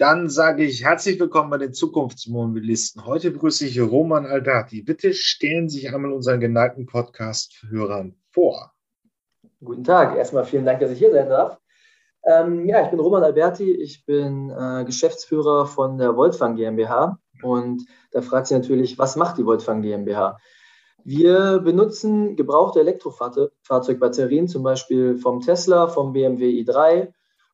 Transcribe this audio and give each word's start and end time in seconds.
Dann 0.00 0.30
sage 0.30 0.64
ich 0.64 0.82
herzlich 0.82 1.20
willkommen 1.20 1.50
bei 1.50 1.58
den 1.58 1.74
Zukunftsmobilisten. 1.74 3.04
Heute 3.04 3.32
begrüße 3.32 3.66
ich 3.66 3.78
Roman 3.78 4.24
Aldati. 4.24 4.80
Bitte 4.80 5.12
stellen 5.12 5.68
Sie 5.68 5.80
sich 5.80 5.94
einmal 5.94 6.12
unseren 6.12 6.40
geneigten 6.40 6.86
Podcast-Hörern 6.86 8.16
vor. 8.30 8.72
Guten 9.62 9.84
Tag. 9.84 10.16
Erstmal 10.16 10.46
vielen 10.46 10.64
Dank, 10.64 10.80
dass 10.80 10.90
ich 10.90 10.98
hier 11.00 11.12
sein 11.12 11.28
darf. 11.28 11.58
Ähm, 12.24 12.64
ja, 12.64 12.82
ich 12.82 12.88
bin 12.88 12.98
Roman 12.98 13.24
Alberti. 13.24 13.72
Ich 13.74 14.06
bin 14.06 14.48
äh, 14.48 14.86
Geschäftsführer 14.86 15.66
von 15.66 15.98
der 15.98 16.16
Voltfang 16.16 16.56
GmbH. 16.56 17.18
Und 17.42 17.84
da 18.12 18.22
fragt 18.22 18.46
sich 18.46 18.56
natürlich, 18.56 18.98
was 18.98 19.16
macht 19.16 19.36
die 19.36 19.44
Voltfang 19.44 19.82
GmbH? 19.82 20.38
Wir 21.04 21.58
benutzen 21.58 22.36
gebrauchte 22.36 22.80
Elektrofahrzeugbatterien, 22.80 24.48
zum 24.48 24.62
Beispiel 24.62 25.18
vom 25.18 25.42
Tesla, 25.42 25.88
vom 25.88 26.14
BMW 26.14 26.58
i3 26.62 27.12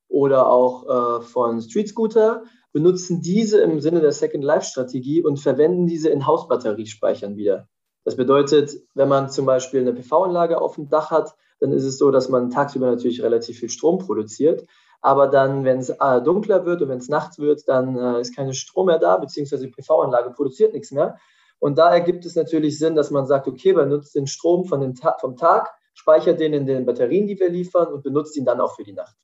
oder 0.08 0.48
auch 0.48 1.20
äh, 1.20 1.22
von 1.22 1.60
Street 1.60 1.88
Scooter, 1.88 2.44
benutzen 2.72 3.22
diese 3.22 3.60
im 3.60 3.80
Sinne 3.80 4.00
der 4.00 4.12
Second 4.12 4.44
Life 4.44 4.66
Strategie 4.66 5.22
und 5.22 5.38
verwenden 5.38 5.86
diese 5.86 6.10
in 6.10 6.26
Hausbatteriespeichern 6.26 7.36
wieder. 7.36 7.68
Das 8.04 8.16
bedeutet, 8.16 8.70
wenn 8.94 9.08
man 9.08 9.30
zum 9.30 9.46
Beispiel 9.46 9.80
eine 9.80 9.92
PV-Anlage 9.92 10.60
auf 10.60 10.74
dem 10.74 10.88
Dach 10.88 11.10
hat, 11.10 11.34
dann 11.58 11.72
ist 11.72 11.84
es 11.84 11.98
so, 11.98 12.10
dass 12.10 12.28
man 12.28 12.50
tagsüber 12.50 12.86
natürlich 12.90 13.22
relativ 13.22 13.58
viel 13.58 13.70
Strom 13.70 13.98
produziert. 13.98 14.66
Aber 15.00 15.26
dann, 15.26 15.64
wenn 15.64 15.78
es 15.78 15.88
äh, 15.88 16.22
dunkler 16.22 16.66
wird 16.66 16.82
und 16.82 16.88
wenn 16.88 16.98
es 16.98 17.08
nachts 17.08 17.38
wird, 17.38 17.66
dann 17.66 17.96
äh, 17.96 18.20
ist 18.20 18.36
kein 18.36 18.52
Strom 18.52 18.86
mehr 18.86 18.98
da, 18.98 19.16
beziehungsweise 19.16 19.66
die 19.66 19.72
PV-Anlage 19.72 20.30
produziert 20.30 20.72
nichts 20.72 20.92
mehr. 20.92 21.18
Und 21.58 21.78
da 21.78 21.90
ergibt 21.90 22.26
es 22.26 22.36
natürlich 22.36 22.78
Sinn, 22.78 22.94
dass 22.94 23.10
man 23.10 23.26
sagt, 23.26 23.48
okay, 23.48 23.72
man 23.72 23.88
nutzt 23.88 24.14
den 24.14 24.26
Strom 24.26 24.66
von 24.66 24.80
den 24.80 24.94
Ta 24.94 25.16
vom 25.18 25.36
Tag, 25.36 25.72
speichert 25.94 26.40
den 26.40 26.52
in 26.52 26.66
den 26.66 26.84
Batterien, 26.84 27.26
die 27.26 27.40
wir 27.40 27.48
liefern 27.48 27.92
und 27.92 28.02
benutzt 28.02 28.36
ihn 28.36 28.44
dann 28.44 28.60
auch 28.60 28.76
für 28.76 28.84
die 28.84 28.92
Nacht 28.92 29.16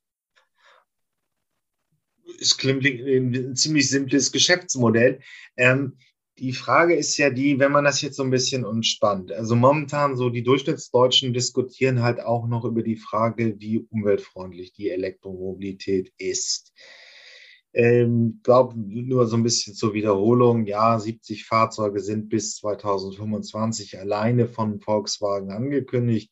es 2.39 2.57
klingt 2.57 2.85
ein 2.85 3.55
ziemlich 3.55 3.89
simples 3.89 4.31
Geschäftsmodell. 4.31 5.19
Ähm, 5.57 5.97
die 6.39 6.53
Frage 6.53 6.95
ist 6.95 7.17
ja 7.17 7.29
die, 7.29 7.59
wenn 7.59 7.71
man 7.71 7.83
das 7.83 8.01
jetzt 8.01 8.17
so 8.17 8.23
ein 8.23 8.31
bisschen 8.31 8.65
umspannt. 8.65 9.31
Also 9.31 9.55
momentan 9.55 10.17
so 10.17 10.29
die 10.29 10.43
Durchschnittsdeutschen 10.43 11.33
diskutieren 11.33 12.01
halt 12.01 12.19
auch 12.19 12.47
noch 12.47 12.65
über 12.65 12.81
die 12.81 12.95
Frage, 12.95 13.55
wie 13.59 13.85
umweltfreundlich 13.89 14.73
die 14.73 14.89
Elektromobilität 14.89 16.11
ist. 16.17 16.73
Ähm, 17.75 18.39
glaube 18.43 18.75
nur 18.77 19.27
so 19.27 19.35
ein 19.35 19.43
bisschen 19.43 19.73
zur 19.75 19.93
Wiederholung. 19.93 20.65
Ja, 20.65 20.99
70 20.99 21.45
Fahrzeuge 21.45 21.99
sind 21.99 22.29
bis 22.29 22.55
2025 22.57 23.99
alleine 23.99 24.47
von 24.47 24.79
Volkswagen 24.79 25.51
angekündigt. 25.51 26.31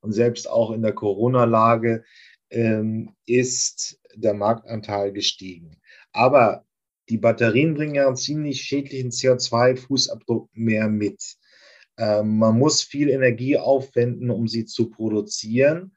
Und 0.00 0.12
selbst 0.12 0.48
auch 0.48 0.70
in 0.72 0.82
der 0.82 0.92
Corona-Lage 0.92 2.04
ähm, 2.50 3.14
ist 3.26 3.98
der 4.16 4.34
Marktanteil 4.34 5.12
gestiegen. 5.12 5.80
Aber 6.12 6.64
die 7.08 7.18
Batterien 7.18 7.74
bringen 7.74 7.94
ja 7.94 8.06
einen 8.06 8.16
ziemlich 8.16 8.62
schädlichen 8.62 9.10
CO2-Fußabdruck 9.10 10.48
mehr 10.52 10.88
mit. 10.88 11.36
Ähm, 11.96 12.38
man 12.38 12.58
muss 12.58 12.82
viel 12.82 13.10
Energie 13.10 13.58
aufwenden, 13.58 14.30
um 14.30 14.48
sie 14.48 14.64
zu 14.64 14.90
produzieren. 14.90 15.94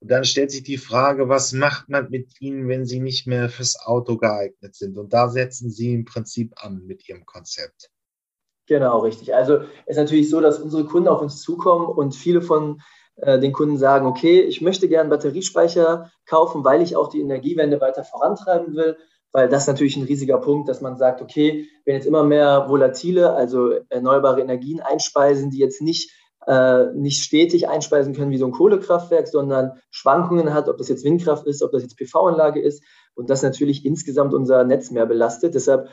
Und 0.00 0.10
dann 0.10 0.24
stellt 0.24 0.50
sich 0.50 0.62
die 0.62 0.78
Frage, 0.78 1.28
was 1.28 1.52
macht 1.52 1.88
man 1.88 2.10
mit 2.10 2.40
ihnen, 2.40 2.68
wenn 2.68 2.84
sie 2.84 3.00
nicht 3.00 3.26
mehr 3.26 3.48
fürs 3.48 3.78
Auto 3.78 4.16
geeignet 4.16 4.74
sind? 4.74 4.98
Und 4.98 5.12
da 5.12 5.28
setzen 5.28 5.70
Sie 5.70 5.94
im 5.94 6.04
Prinzip 6.04 6.52
an 6.56 6.84
mit 6.84 7.08
Ihrem 7.08 7.24
Konzept. 7.24 7.90
Genau, 8.66 9.00
richtig. 9.00 9.34
Also 9.34 9.58
es 9.86 9.96
ist 9.96 9.96
natürlich 9.96 10.30
so, 10.30 10.40
dass 10.40 10.58
unsere 10.58 10.84
Kunden 10.84 11.08
auf 11.08 11.20
uns 11.20 11.40
zukommen 11.40 11.86
und 11.86 12.14
viele 12.14 12.42
von 12.42 12.80
äh, 13.16 13.38
den 13.38 13.52
Kunden 13.52 13.78
sagen, 13.78 14.06
okay, 14.06 14.40
ich 14.40 14.60
möchte 14.60 14.88
gerne 14.88 15.10
Batteriespeicher 15.10 16.10
kaufen, 16.26 16.64
weil 16.64 16.82
ich 16.82 16.96
auch 16.96 17.08
die 17.08 17.20
Energiewende 17.20 17.80
weiter 17.80 18.04
vorantreiben 18.04 18.74
will, 18.74 18.96
weil 19.32 19.48
das 19.48 19.66
natürlich 19.66 19.96
ein 19.96 20.04
riesiger 20.04 20.38
Punkt, 20.38 20.68
dass 20.68 20.80
man 20.80 20.96
sagt, 20.96 21.20
okay, 21.20 21.68
wenn 21.84 21.94
jetzt 21.96 22.06
immer 22.06 22.22
mehr 22.22 22.66
volatile, 22.68 23.32
also 23.34 23.72
erneuerbare 23.88 24.40
Energien 24.40 24.80
einspeisen, 24.80 25.50
die 25.50 25.58
jetzt 25.58 25.82
nicht 25.82 26.12
äh, 26.46 26.92
nicht 26.92 27.22
stetig 27.22 27.68
einspeisen 27.68 28.14
können 28.14 28.30
wie 28.30 28.36
so 28.36 28.44
ein 28.44 28.52
Kohlekraftwerk, 28.52 29.28
sondern 29.28 29.80
Schwankungen 29.90 30.52
hat, 30.52 30.68
ob 30.68 30.76
das 30.76 30.88
jetzt 30.88 31.04
Windkraft 31.04 31.46
ist, 31.46 31.62
ob 31.62 31.72
das 31.72 31.82
jetzt 31.82 31.96
PV-Anlage 31.96 32.60
ist 32.60 32.82
und 33.14 33.30
das 33.30 33.42
natürlich 33.42 33.84
insgesamt 33.86 34.34
unser 34.34 34.64
Netz 34.64 34.90
mehr 34.90 35.06
belastet. 35.06 35.54
Deshalb 35.54 35.88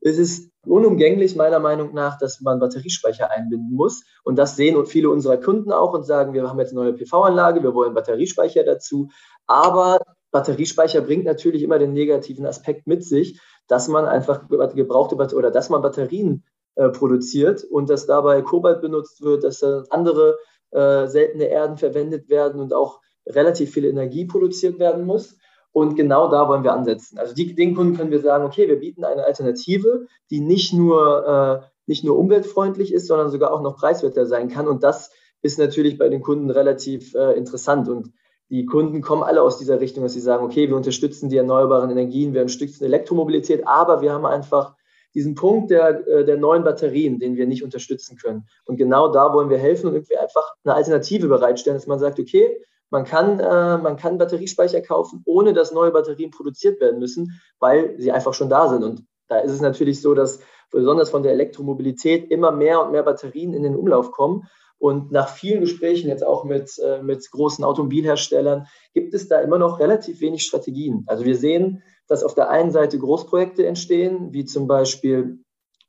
ist 0.00 0.18
es 0.18 0.50
unumgänglich 0.66 1.36
meiner 1.36 1.58
Meinung 1.58 1.94
nach, 1.94 2.18
dass 2.18 2.40
man 2.40 2.58
Batteriespeicher 2.58 3.30
einbinden 3.30 3.74
muss. 3.74 4.04
Und 4.24 4.36
das 4.36 4.56
sehen 4.56 4.84
viele 4.86 5.10
unserer 5.10 5.36
Kunden 5.36 5.72
auch 5.72 5.94
und 5.94 6.04
sagen, 6.04 6.34
wir 6.34 6.48
haben 6.48 6.58
jetzt 6.58 6.72
eine 6.72 6.80
neue 6.80 6.92
PV-Anlage, 6.92 7.62
wir 7.62 7.74
wollen 7.74 7.94
Batteriespeicher 7.94 8.64
dazu. 8.64 9.08
Aber 9.46 10.00
Batteriespeicher 10.32 11.00
bringt 11.00 11.24
natürlich 11.24 11.62
immer 11.62 11.78
den 11.78 11.92
negativen 11.92 12.46
Aspekt 12.46 12.86
mit 12.86 13.04
sich, 13.04 13.40
dass 13.68 13.88
man 13.88 14.06
einfach 14.06 14.48
gebrauchte 14.48 15.16
Batterien 15.16 15.38
oder 15.38 15.50
dass 15.50 15.70
man 15.70 15.82
Batterien 15.82 16.44
äh, 16.74 16.88
produziert 16.90 17.64
und 17.64 17.88
dass 17.88 18.06
dabei 18.06 18.42
Kobalt 18.42 18.80
benutzt 18.80 19.22
wird, 19.22 19.44
dass 19.44 19.62
äh, 19.62 19.82
andere 19.90 20.36
äh, 20.72 21.06
seltene 21.06 21.44
Erden 21.44 21.78
verwendet 21.78 22.28
werden 22.28 22.60
und 22.60 22.74
auch 22.74 23.00
relativ 23.26 23.72
viel 23.72 23.84
Energie 23.84 24.26
produziert 24.26 24.78
werden 24.78 25.06
muss. 25.06 25.36
Und 25.76 25.94
genau 25.94 26.30
da 26.30 26.48
wollen 26.48 26.64
wir 26.64 26.72
ansetzen. 26.72 27.18
Also 27.18 27.34
die, 27.34 27.54
den 27.54 27.74
Kunden 27.74 27.98
können 27.98 28.10
wir 28.10 28.20
sagen, 28.20 28.46
okay, 28.46 28.66
wir 28.66 28.80
bieten 28.80 29.04
eine 29.04 29.26
Alternative, 29.26 30.06
die 30.30 30.40
nicht 30.40 30.72
nur, 30.72 31.60
äh, 31.62 31.66
nicht 31.84 32.02
nur 32.02 32.18
umweltfreundlich 32.18 32.94
ist, 32.94 33.06
sondern 33.06 33.28
sogar 33.28 33.52
auch 33.52 33.60
noch 33.60 33.76
preiswerter 33.76 34.24
sein 34.24 34.48
kann. 34.48 34.68
Und 34.68 34.82
das 34.82 35.10
ist 35.42 35.58
natürlich 35.58 35.98
bei 35.98 36.08
den 36.08 36.22
Kunden 36.22 36.48
relativ 36.48 37.14
äh, 37.14 37.32
interessant. 37.32 37.90
Und 37.90 38.10
die 38.48 38.64
Kunden 38.64 39.02
kommen 39.02 39.22
alle 39.22 39.42
aus 39.42 39.58
dieser 39.58 39.78
Richtung, 39.78 40.02
dass 40.02 40.14
sie 40.14 40.20
sagen, 40.20 40.46
okay, 40.46 40.66
wir 40.66 40.76
unterstützen 40.76 41.28
die 41.28 41.36
erneuerbaren 41.36 41.90
Energien, 41.90 42.32
wir 42.32 42.40
unterstützen 42.40 42.84
Elektromobilität, 42.84 43.66
aber 43.66 44.00
wir 44.00 44.14
haben 44.14 44.24
einfach 44.24 44.76
diesen 45.14 45.34
Punkt 45.34 45.70
der, 45.70 46.08
äh, 46.08 46.24
der 46.24 46.38
neuen 46.38 46.64
Batterien, 46.64 47.18
den 47.18 47.36
wir 47.36 47.46
nicht 47.46 47.62
unterstützen 47.62 48.16
können. 48.16 48.48
Und 48.64 48.78
genau 48.78 49.12
da 49.12 49.34
wollen 49.34 49.50
wir 49.50 49.58
helfen 49.58 49.88
und 49.88 49.94
irgendwie 49.94 50.16
einfach 50.16 50.54
eine 50.64 50.74
Alternative 50.74 51.28
bereitstellen, 51.28 51.76
dass 51.76 51.86
man 51.86 51.98
sagt, 51.98 52.18
okay, 52.18 52.64
man 52.90 53.04
kann, 53.04 53.40
äh, 53.40 53.78
man 53.78 53.96
kann 53.96 54.18
Batteriespeicher 54.18 54.80
kaufen, 54.80 55.22
ohne 55.26 55.52
dass 55.52 55.72
neue 55.72 55.90
Batterien 55.90 56.30
produziert 56.30 56.80
werden 56.80 56.98
müssen, 56.98 57.40
weil 57.58 57.98
sie 57.98 58.12
einfach 58.12 58.34
schon 58.34 58.48
da 58.48 58.68
sind. 58.68 58.84
Und 58.84 59.04
da 59.28 59.38
ist 59.38 59.52
es 59.52 59.60
natürlich 59.60 60.00
so, 60.00 60.14
dass 60.14 60.40
besonders 60.70 61.10
von 61.10 61.22
der 61.22 61.32
Elektromobilität 61.32 62.30
immer 62.30 62.52
mehr 62.52 62.84
und 62.84 62.92
mehr 62.92 63.02
Batterien 63.02 63.54
in 63.54 63.62
den 63.62 63.76
Umlauf 63.76 64.12
kommen. 64.12 64.48
Und 64.78 65.10
nach 65.10 65.28
vielen 65.28 65.62
Gesprächen 65.62 66.08
jetzt 66.08 66.24
auch 66.24 66.44
mit, 66.44 66.78
äh, 66.78 67.02
mit 67.02 67.28
großen 67.30 67.64
Automobilherstellern 67.64 68.66
gibt 68.92 69.14
es 69.14 69.26
da 69.26 69.40
immer 69.40 69.58
noch 69.58 69.80
relativ 69.80 70.20
wenig 70.20 70.42
Strategien. 70.42 71.04
Also 71.06 71.24
wir 71.24 71.36
sehen, 71.36 71.82
dass 72.08 72.22
auf 72.22 72.34
der 72.34 72.50
einen 72.50 72.70
Seite 72.70 72.98
Großprojekte 72.98 73.66
entstehen, 73.66 74.32
wie 74.32 74.44
zum 74.44 74.66
Beispiel 74.66 75.38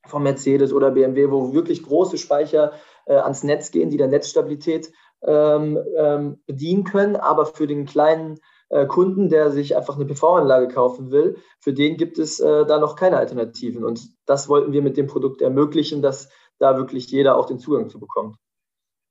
von 0.06 0.22
Mercedes 0.22 0.72
oder 0.72 0.90
BMW, 0.90 1.30
wo 1.30 1.52
wirklich 1.52 1.82
große 1.82 2.16
Speicher 2.16 2.72
äh, 3.06 3.14
ans 3.14 3.44
Netz 3.44 3.70
gehen, 3.70 3.90
die 3.90 3.98
der 3.98 4.08
Netzstabilität 4.08 4.90
ähm, 5.22 5.78
ähm, 5.96 6.42
bedienen 6.46 6.84
können, 6.84 7.16
aber 7.16 7.46
für 7.46 7.66
den 7.66 7.86
kleinen 7.86 8.38
äh, 8.70 8.86
Kunden, 8.86 9.28
der 9.28 9.50
sich 9.50 9.76
einfach 9.76 9.96
eine 9.96 10.04
PV-Anlage 10.04 10.68
kaufen 10.68 11.10
will, 11.10 11.36
für 11.60 11.72
den 11.72 11.96
gibt 11.96 12.18
es 12.18 12.40
äh, 12.40 12.66
da 12.66 12.78
noch 12.78 12.96
keine 12.96 13.16
Alternativen. 13.16 13.84
Und 13.84 14.10
das 14.26 14.48
wollten 14.48 14.72
wir 14.72 14.82
mit 14.82 14.96
dem 14.96 15.06
Produkt 15.06 15.40
ermöglichen, 15.40 16.02
dass 16.02 16.28
da 16.58 16.76
wirklich 16.76 17.10
jeder 17.10 17.36
auch 17.36 17.46
den 17.46 17.58
Zugang 17.58 17.88
zu 17.88 17.98
bekommt. 17.98 18.36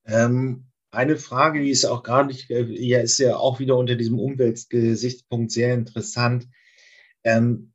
Ähm, 0.06 0.66
eine 0.92 1.18
Frage, 1.18 1.62
die 1.62 1.72
ist 1.72 1.86
auch 1.86 2.04
gar 2.04 2.26
nicht, 2.26 2.50
äh, 2.50 2.64
ja, 2.64 3.00
ist 3.00 3.20
ja 3.20 3.38
auch 3.38 3.60
wieder 3.60 3.78
unter 3.78 3.96
diesem 3.96 4.20
Umweltgesichtspunkt 4.20 5.52
sehr 5.52 5.74
interessant. 5.74 6.48
Ähm, 7.24 7.74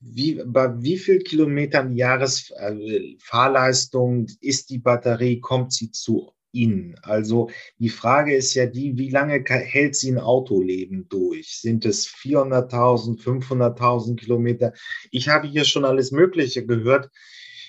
wie, 0.00 0.42
bei 0.44 0.82
wie 0.82 0.98
viel 0.98 1.20
Kilometern 1.20 1.96
Jahresfahrleistung 1.96 4.26
äh, 4.26 4.32
ist 4.40 4.68
die 4.70 4.78
Batterie, 4.78 5.40
kommt 5.40 5.72
sie 5.72 5.90
zu 5.90 6.33
Ihnen? 6.54 6.96
Also 7.02 7.50
die 7.78 7.88
Frage 7.88 8.34
ist 8.34 8.54
ja 8.54 8.66
die, 8.66 8.96
wie 8.96 9.10
lange 9.10 9.42
hält 9.46 9.96
sie 9.96 10.12
ein 10.12 10.18
Autoleben 10.18 11.08
durch? 11.08 11.60
Sind 11.60 11.84
es 11.84 12.06
400.000, 12.06 13.20
500.000 13.20 14.16
Kilometer? 14.16 14.72
Ich 15.10 15.28
habe 15.28 15.48
hier 15.48 15.64
schon 15.64 15.84
alles 15.84 16.12
Mögliche 16.12 16.64
gehört. 16.64 17.10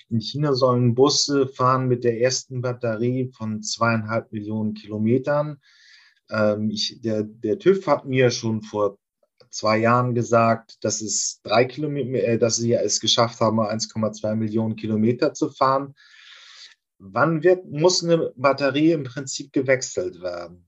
In 0.08 0.20
China 0.20 0.54
sollen 0.54 0.94
Busse 0.94 1.48
fahren 1.48 1.88
mit 1.88 2.04
der 2.04 2.20
ersten 2.20 2.60
Batterie 2.60 3.32
von 3.36 3.62
zweieinhalb 3.62 4.32
Millionen 4.32 4.74
Kilometern. 4.74 5.58
Ähm, 6.30 6.70
ich, 6.70 7.00
der, 7.02 7.24
der 7.24 7.58
TÜV 7.58 7.86
hat 7.86 8.06
mir 8.06 8.30
schon 8.30 8.62
vor 8.62 8.98
zwei 9.50 9.78
Jahren 9.78 10.14
gesagt, 10.14 10.84
dass 10.84 11.00
es 11.00 11.40
drei 11.42 11.64
Kilometer, 11.64 12.26
äh, 12.26 12.38
dass 12.38 12.56
sie 12.56 12.72
es 12.74 13.00
geschafft 13.00 13.40
haben, 13.40 13.58
1,2 13.58 14.34
Millionen 14.34 14.76
Kilometer 14.76 15.34
zu 15.34 15.50
fahren. 15.50 15.94
Wann 16.98 17.42
wird, 17.42 17.66
muss 17.66 18.02
eine 18.02 18.32
Batterie 18.36 18.92
im 18.92 19.04
Prinzip 19.04 19.52
gewechselt 19.52 20.22
werden? 20.22 20.66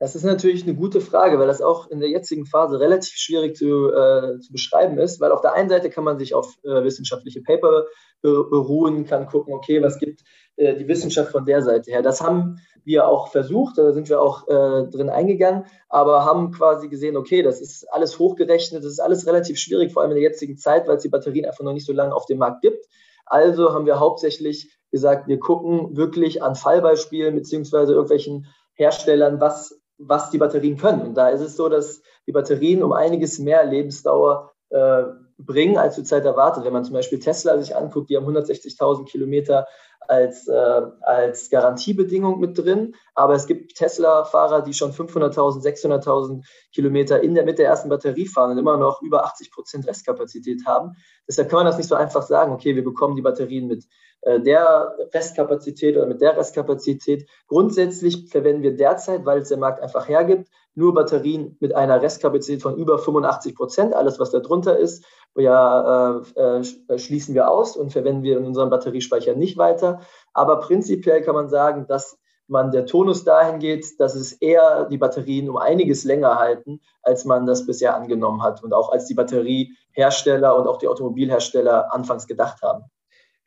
Das 0.00 0.14
ist 0.14 0.22
natürlich 0.22 0.62
eine 0.62 0.76
gute 0.76 1.00
Frage, 1.00 1.40
weil 1.40 1.48
das 1.48 1.60
auch 1.60 1.90
in 1.90 1.98
der 1.98 2.08
jetzigen 2.08 2.46
Phase 2.46 2.78
relativ 2.78 3.16
schwierig 3.16 3.56
zu, 3.56 3.90
äh, 3.92 4.38
zu 4.38 4.52
beschreiben 4.52 4.96
ist, 4.98 5.20
weil 5.20 5.32
auf 5.32 5.40
der 5.40 5.54
einen 5.54 5.68
Seite 5.68 5.90
kann 5.90 6.04
man 6.04 6.20
sich 6.20 6.34
auf 6.34 6.54
äh, 6.62 6.84
wissenschaftliche 6.84 7.42
Paper 7.42 7.86
beruhen, 8.20 9.04
kann 9.06 9.26
gucken, 9.26 9.54
okay, 9.54 9.80
was 9.80 9.98
gibt 9.98 10.22
äh, 10.56 10.74
die 10.74 10.88
Wissenschaft 10.88 11.30
von 11.30 11.44
der 11.44 11.62
Seite 11.62 11.90
her. 11.92 12.02
Das 12.02 12.20
haben 12.20 12.60
wir 12.84 13.06
auch 13.06 13.28
versucht, 13.28 13.78
da 13.78 13.92
sind 13.92 14.08
wir 14.08 14.20
auch 14.20 14.48
äh, 14.48 14.88
drin 14.90 15.08
eingegangen, 15.08 15.66
aber 15.88 16.24
haben 16.24 16.50
quasi 16.50 16.88
gesehen, 16.88 17.16
okay, 17.16 17.42
das 17.42 17.60
ist 17.60 17.84
alles 17.92 18.18
hochgerechnet, 18.18 18.82
das 18.82 18.92
ist 18.92 19.00
alles 19.00 19.26
relativ 19.26 19.58
schwierig, 19.58 19.92
vor 19.92 20.02
allem 20.02 20.10
in 20.10 20.16
der 20.16 20.24
jetzigen 20.24 20.56
Zeit, 20.56 20.88
weil 20.88 20.96
es 20.96 21.02
die 21.02 21.08
Batterien 21.08 21.44
einfach 21.44 21.64
noch 21.64 21.72
nicht 21.72 21.86
so 21.86 21.92
lange 21.92 22.14
auf 22.14 22.26
dem 22.26 22.38
Markt 22.38 22.62
gibt. 22.62 22.86
Also 23.24 23.72
haben 23.72 23.86
wir 23.86 24.00
hauptsächlich 24.00 24.77
gesagt, 24.90 25.28
wir 25.28 25.38
gucken 25.38 25.96
wirklich 25.96 26.42
an 26.42 26.54
Fallbeispielen 26.54 27.34
beziehungsweise 27.34 27.92
irgendwelchen 27.92 28.46
Herstellern, 28.74 29.40
was 29.40 29.78
was 29.98 30.30
die 30.30 30.38
Batterien 30.38 30.76
können. 30.76 31.02
Und 31.02 31.14
da 31.14 31.28
ist 31.28 31.40
es 31.40 31.56
so, 31.56 31.68
dass 31.68 32.02
die 32.26 32.32
Batterien 32.32 32.82
um 32.82 32.92
einiges 32.92 33.38
mehr 33.38 33.64
Lebensdauer 33.64 34.52
äh, 34.70 35.02
bringen, 35.38 35.76
als 35.76 35.96
zurzeit 35.96 36.24
erwartet. 36.24 36.64
Wenn 36.64 36.72
man 36.72 36.84
zum 36.84 36.94
Beispiel 36.94 37.18
Tesla 37.18 37.58
sich 37.58 37.76
anguckt, 37.76 38.08
die 38.10 38.16
haben 38.16 38.26
160.000 38.26 39.06
Kilometer 39.06 39.66
als, 40.00 40.48
äh, 40.48 40.82
als 41.02 41.50
Garantiebedingung 41.50 42.40
mit 42.40 42.56
drin. 42.56 42.94
Aber 43.14 43.34
es 43.34 43.46
gibt 43.46 43.74
Tesla-Fahrer, 43.76 44.62
die 44.62 44.72
schon 44.72 44.92
500.000, 44.92 45.62
600.000 45.62 46.44
Kilometer 46.72 47.20
in 47.20 47.34
der, 47.34 47.44
mit 47.44 47.58
der 47.58 47.66
ersten 47.66 47.88
Batterie 47.88 48.26
fahren 48.26 48.52
und 48.52 48.58
immer 48.58 48.76
noch 48.76 49.02
über 49.02 49.24
80 49.24 49.50
Prozent 49.50 49.86
Restkapazität 49.86 50.64
haben. 50.66 50.96
Deshalb 51.28 51.48
kann 51.50 51.58
man 51.58 51.66
das 51.66 51.76
nicht 51.76 51.88
so 51.88 51.94
einfach 51.94 52.22
sagen, 52.22 52.52
okay, 52.52 52.74
wir 52.74 52.84
bekommen 52.84 53.16
die 53.16 53.22
Batterien 53.22 53.66
mit 53.66 53.84
der 54.24 54.96
Restkapazität 55.14 55.96
oder 55.96 56.06
mit 56.06 56.20
der 56.20 56.36
Restkapazität. 56.36 57.28
Grundsätzlich 57.46 58.28
verwenden 58.28 58.62
wir 58.62 58.76
derzeit, 58.76 59.24
weil 59.24 59.38
es 59.38 59.48
der 59.48 59.58
Markt 59.58 59.80
einfach 59.80 60.08
hergibt, 60.08 60.48
nur 60.78 60.94
Batterien 60.94 61.56
mit 61.60 61.74
einer 61.74 62.00
Restkapazität 62.00 62.62
von 62.62 62.76
über 62.76 62.98
85 62.98 63.54
Prozent. 63.54 63.94
Alles, 63.94 64.18
was 64.20 64.30
da 64.30 64.38
drunter 64.38 64.78
ist, 64.78 65.04
ja, 65.36 66.22
äh, 66.36 66.60
äh, 66.60 66.98
schließen 66.98 67.34
wir 67.34 67.50
aus 67.50 67.76
und 67.76 67.92
verwenden 67.92 68.22
wir 68.22 68.38
in 68.38 68.46
unserem 68.46 68.70
Batteriespeicher 68.70 69.34
nicht 69.34 69.58
weiter. 69.58 70.00
Aber 70.32 70.60
prinzipiell 70.60 71.22
kann 71.22 71.34
man 71.34 71.48
sagen, 71.48 71.86
dass 71.88 72.18
man 72.46 72.70
der 72.70 72.86
Tonus 72.86 73.24
dahin 73.24 73.58
geht, 73.58 74.00
dass 74.00 74.14
es 74.14 74.32
eher 74.32 74.86
die 74.86 74.98
Batterien 74.98 75.50
um 75.50 75.58
einiges 75.58 76.04
länger 76.04 76.38
halten, 76.38 76.80
als 77.02 77.24
man 77.24 77.44
das 77.44 77.66
bisher 77.66 77.94
angenommen 77.94 78.42
hat 78.42 78.62
und 78.62 78.72
auch 78.72 78.90
als 78.90 79.06
die 79.06 79.14
Batteriehersteller 79.14 80.56
und 80.56 80.66
auch 80.66 80.78
die 80.78 80.88
Automobilhersteller 80.88 81.92
anfangs 81.92 82.26
gedacht 82.26 82.62
haben 82.62 82.84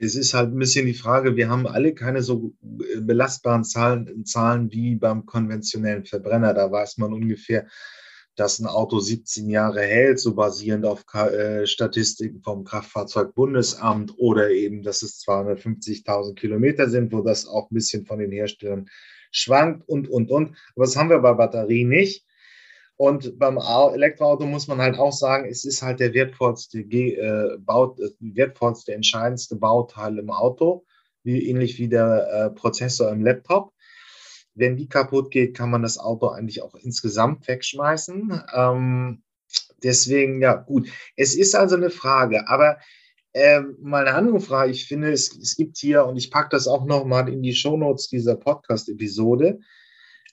es 0.02 0.16
ist 0.16 0.34
halt 0.34 0.52
ein 0.52 0.58
bisschen 0.58 0.88
die 0.88 0.96
Frage, 0.96 1.36
wir 1.36 1.48
haben 1.50 1.68
alle 1.68 1.94
keine 1.94 2.24
so 2.24 2.54
äh, 2.64 3.00
belastbaren 3.02 3.64
Zahlen, 3.64 4.26
Zahlen 4.26 4.72
wie 4.72 4.96
beim 4.96 5.26
konventionellen 5.28 6.06
Verbrenner. 6.06 6.54
Da 6.56 6.72
weiß 6.72 6.98
man 6.98 7.14
ungefähr, 7.14 7.68
dass 8.36 8.60
ein 8.60 8.66
Auto 8.66 9.00
17 9.00 9.48
Jahre 9.50 9.82
hält, 9.82 10.20
so 10.20 10.34
basierend 10.34 10.86
auf 10.86 11.06
äh, 11.14 11.68
Statistiken 11.68 12.42
vom 12.42 12.64
Kraftfahrzeugbundesamt 12.64 14.14
oder 14.18 14.50
eben, 14.50 14.82
dass 14.82 15.04
es 15.04 15.24
250.000 15.24 16.34
Kilometer 16.34 16.90
sind, 16.90 17.14
wo 17.14 17.22
das 17.22 17.46
auch 17.46 17.70
ein 17.70 17.76
bisschen 17.76 18.06
von 18.08 18.20
den 18.20 18.32
Herstellern 18.32 18.90
schwankt 19.32 19.88
und, 19.88 20.10
und, 20.10 20.32
und. 20.32 20.58
Aber 20.76 20.86
das 20.86 20.96
haben 20.96 21.10
wir 21.10 21.20
bei 21.20 21.34
Batterien 21.34 21.90
nicht. 21.90 22.26
Und 23.02 23.40
beim 23.40 23.58
Elektroauto 23.58 24.46
muss 24.46 24.68
man 24.68 24.80
halt 24.80 25.00
auch 25.00 25.12
sagen, 25.12 25.50
es 25.50 25.66
ist 25.66 25.82
halt 25.82 26.00
der 26.00 26.14
wertvollste, 26.14 26.82
äh, 26.82 27.58
Bau, 27.58 27.96
äh, 27.98 28.12
wertvollste, 28.20 28.94
entscheidendste 28.94 29.56
Bauteil 29.56 30.20
im 30.20 30.30
Auto, 30.30 30.86
wie, 31.24 31.50
ähnlich 31.50 31.80
wie 31.80 31.90
der 31.90 32.28
äh, 32.32 32.50
Prozessor 32.52 33.12
im 33.12 33.26
Laptop. 33.26 33.74
Wenn 34.54 34.78
die 34.78 34.88
kaputt 34.88 35.32
geht, 35.32 35.58
kann 35.58 35.72
man 35.72 35.82
das 35.82 35.98
Auto 35.98 36.28
eigentlich 36.28 36.62
auch 36.62 36.76
insgesamt 36.76 37.48
wegschmeißen. 37.48 38.40
Ähm, 38.54 39.24
deswegen, 39.82 40.40
ja, 40.40 40.54
gut. 40.54 40.88
Es 41.16 41.34
ist 41.34 41.56
also 41.56 41.78
eine 41.78 41.90
Frage, 41.90 42.48
aber 42.48 42.78
äh, 43.34 43.62
mal 43.82 44.06
eine 44.06 44.16
andere 44.16 44.42
Frage. 44.42 44.70
Ich 44.70 44.86
finde, 44.86 45.12
es, 45.12 45.36
es 45.36 45.56
gibt 45.56 45.80
hier, 45.80 46.06
und 46.06 46.18
ich 46.18 46.30
packe 46.30 46.50
das 46.52 46.68
auch 46.68 46.86
nochmal 46.86 47.30
in 47.30 47.42
die 47.42 47.56
Shownotes 47.56 48.10
dieser 48.10 48.36
Podcast-Episode, 48.36 49.58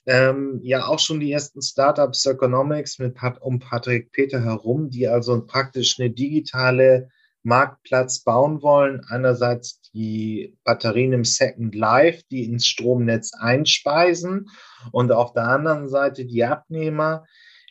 ähm, 0.05 0.59
ja 0.63 0.85
auch 0.87 0.99
schon 0.99 1.19
die 1.19 1.31
ersten 1.31 1.61
Startups 1.61 2.25
Economics 2.25 2.99
mit 2.99 3.15
um 3.41 3.59
Patrick 3.59 4.11
Peter 4.11 4.43
herum, 4.43 4.89
die 4.89 5.07
also 5.07 5.45
praktisch 5.45 5.99
eine 5.99 6.09
digitale 6.09 7.09
Marktplatz 7.43 8.23
bauen 8.23 8.61
wollen. 8.61 9.05
Einerseits 9.07 9.81
die 9.93 10.57
Batterien 10.63 11.13
im 11.13 11.25
Second 11.25 11.75
Life, 11.75 12.23
die 12.31 12.45
ins 12.45 12.65
Stromnetz 12.65 13.33
einspeisen 13.33 14.49
und 14.91 15.11
auf 15.11 15.33
der 15.33 15.47
anderen 15.47 15.89
Seite 15.89 16.25
die 16.25 16.43
Abnehmer, 16.43 17.25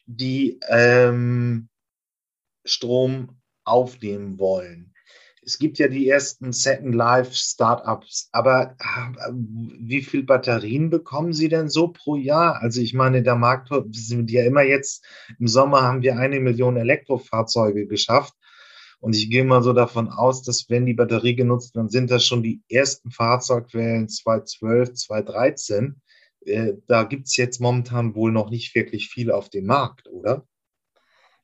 die 0.06 0.58
ähm, 0.68 1.68
Strom 2.64 3.40
aufnehmen 3.64 4.38
wollen 4.38 4.94
es 5.48 5.58
gibt 5.58 5.78
ja 5.78 5.88
die 5.88 6.06
ersten 6.06 6.52
Second 6.52 6.94
Life 6.94 7.32
Startups, 7.32 8.28
aber 8.32 8.76
äh, 8.78 9.32
wie 9.32 10.02
viel 10.02 10.22
Batterien 10.22 10.90
bekommen 10.90 11.32
Sie 11.32 11.48
denn 11.48 11.70
so 11.70 11.88
pro 11.88 12.16
Jahr? 12.16 12.60
Also 12.60 12.82
ich 12.82 12.92
meine, 12.92 13.22
der 13.22 13.34
Markt 13.34 13.70
sind 13.92 14.30
ja 14.30 14.44
immer 14.44 14.62
jetzt, 14.62 15.06
im 15.38 15.48
Sommer 15.48 15.80
haben 15.80 16.02
wir 16.02 16.18
eine 16.18 16.38
Million 16.40 16.76
Elektrofahrzeuge 16.76 17.86
geschafft. 17.86 18.34
Und 19.00 19.16
ich 19.16 19.30
gehe 19.30 19.44
mal 19.44 19.62
so 19.62 19.72
davon 19.72 20.10
aus, 20.10 20.42
dass 20.42 20.68
wenn 20.68 20.84
die 20.84 20.92
Batterie 20.92 21.34
genutzt, 21.34 21.74
dann 21.76 21.88
sind 21.88 22.10
das 22.10 22.26
schon 22.26 22.42
die 22.42 22.60
ersten 22.68 23.10
Fahrzeugwellen 23.10 24.06
2012, 24.10 24.92
2013. 24.92 26.02
Äh, 26.44 26.74
da 26.88 27.04
gibt 27.04 27.28
es 27.28 27.36
jetzt 27.36 27.58
momentan 27.58 28.14
wohl 28.14 28.32
noch 28.32 28.50
nicht 28.50 28.74
wirklich 28.74 29.08
viel 29.08 29.30
auf 29.30 29.48
dem 29.48 29.64
Markt, 29.64 30.08
oder? 30.08 30.46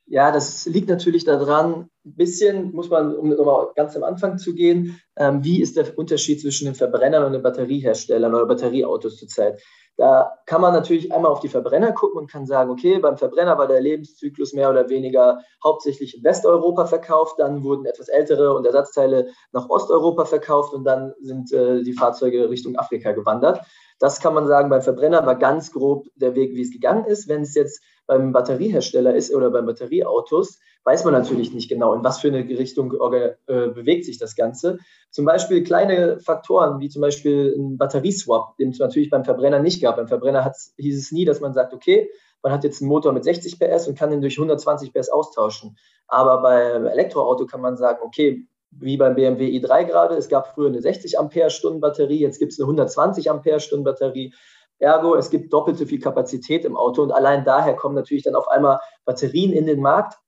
Ja, 0.07 0.31
das 0.31 0.67
liegt 0.67 0.89
natürlich 0.89 1.25
daran, 1.25 1.89
ein 2.05 2.15
bisschen 2.15 2.73
muss 2.73 2.91
man, 2.91 3.15
um 3.17 3.31
nochmal 3.31 3.69
ganz 3.75 3.97
am 3.97 4.03
Anfang 4.03 4.37
zu 4.37 4.55
gehen, 4.55 5.01
ähm, 5.17 5.43
wie 5.43 5.63
ist 5.63 5.77
der 5.77 5.97
Unterschied 5.99 6.41
zwischen 6.43 6.67
den 6.67 6.75
Verbrennern 6.75 7.25
und 7.25 7.33
den 7.33 7.43
Batterieherstellern 7.43 8.35
oder 8.35 8.47
Batterieautos 8.47 9.17
zurzeit? 9.17 9.63
Da 9.97 10.39
kann 10.47 10.61
man 10.61 10.73
natürlich 10.73 11.13
einmal 11.13 11.31
auf 11.31 11.39
die 11.39 11.49
Verbrenner 11.49 11.93
gucken 11.93 12.19
und 12.19 12.31
kann 12.31 12.47
sagen, 12.47 12.71
okay, 12.71 12.99
beim 12.99 13.17
Verbrenner 13.17 13.59
war 13.59 13.69
der 13.69 13.81
Lebenszyklus 13.81 14.53
mehr 14.53 14.69
oder 14.71 14.89
weniger 14.89 15.41
hauptsächlich 15.63 16.17
in 16.17 16.25
Westeuropa 16.25 16.87
verkauft, 16.87 17.39
dann 17.39 17.63
wurden 17.63 17.87
etwas 17.87 18.09
ältere 18.09 18.55
und 18.55 18.67
Ersatzteile 18.67 19.29
nach 19.53 19.69
Osteuropa 19.69 20.25
verkauft 20.25 20.75
und 20.75 20.85
dann 20.85 21.15
sind 21.21 21.53
äh, 21.53 21.83
die 21.83 21.93
Fahrzeuge 21.93 22.51
Richtung 22.51 22.77
Afrika 22.77 23.13
gewandert. 23.13 23.61
Das 24.01 24.21
kann 24.21 24.35
man 24.35 24.49
sagen, 24.49 24.69
beim 24.69 24.83
Verbrenner 24.83 25.25
war 25.25 25.37
ganz 25.37 25.71
grob 25.71 26.07
der 26.17 26.35
Weg, 26.35 26.57
wie 26.57 26.63
es 26.63 26.73
gegangen 26.73 27.05
ist. 27.05 27.29
Wenn 27.29 27.43
es 27.43 27.55
jetzt 27.55 27.81
beim 28.07 28.33
Batteriehersteller 28.33 29.15
ist 29.15 29.33
oder 29.33 29.51
beim 29.51 29.67
Batterieautos, 29.67 30.59
weiß 30.85 31.05
man 31.05 31.15
natürlich 31.15 31.53
nicht 31.53 31.69
genau, 31.69 31.95
in 31.95 32.05
was 32.05 32.21
für 32.21 32.29
eine 32.29 32.47
Richtung 32.47 32.93
äh, 32.93 33.35
bewegt 33.47 34.05
sich 34.05 34.19
das 34.19 34.37
Ganze. 34.37 34.79
Zum 35.11 35.25
Beispiel 35.25 35.63
kleine 35.65 36.21
Faktoren, 36.21 36.81
wie 36.81 36.89
zum 36.89 37.01
Beispiel 37.03 37.55
ein 37.57 37.79
Batterieswap, 37.79 38.57
den 38.59 38.71
es 38.71 38.79
natürlich 38.79 39.11
beim 39.11 39.25
Verbrenner 39.25 39.61
nicht 39.61 39.83
gab. 39.83 39.97
Beim 39.97 40.09
Verbrenner 40.09 40.53
hieß 40.77 40.99
es 40.99 41.13
nie, 41.13 41.25
dass 41.25 41.41
man 41.41 41.55
sagt, 41.55 41.73
okay, 41.73 42.11
man 42.43 42.53
hat 42.53 42.63
jetzt 42.63 42.83
einen 42.83 42.91
Motor 42.91 43.13
mit 43.13 43.25
60 43.25 43.59
PS 43.59 43.89
und 43.89 43.99
kann 43.99 44.11
den 44.11 44.21
durch 44.21 44.37
120 44.37 44.93
PS 44.93 45.09
austauschen. 45.09 45.77
Aber 46.07 46.43
beim 46.43 46.87
Elektroauto 46.87 47.47
kann 47.47 47.63
man 47.63 47.77
sagen, 47.79 48.01
okay, 48.03 48.47
wie 48.71 48.97
beim 48.97 49.15
BMW 49.15 49.47
i3 49.59 49.85
gerade, 49.85 50.17
es 50.17 50.29
gab 50.29 50.49
früher 50.55 50.69
eine 50.69 50.83
60 50.83 51.19
Ampere-Stunden 51.19 51.81
Batterie, 51.81 52.21
jetzt 52.21 52.39
gibt 52.39 52.53
es 52.53 52.59
eine 52.59 52.65
120 52.65 53.31
Ampere-Stunden 53.31 53.85
Batterie. 53.85 54.35
Ergo, 54.79 55.15
es 55.15 55.31
gibt 55.31 55.53
doppelt 55.53 55.79
so 55.79 55.87
viel 55.87 56.01
Kapazität 56.01 56.65
im 56.65 56.77
Auto 56.77 57.03
und 57.03 57.13
allein 57.13 57.45
daher 57.45 57.77
kommen 57.77 57.95
natürlich 57.95 58.25
dann 58.25 58.35
auf 58.35 58.49
einmal 58.49 58.81
Batterien 59.05 59.53
in 59.53 59.67
den 59.67 59.81
Markt, 59.81 60.19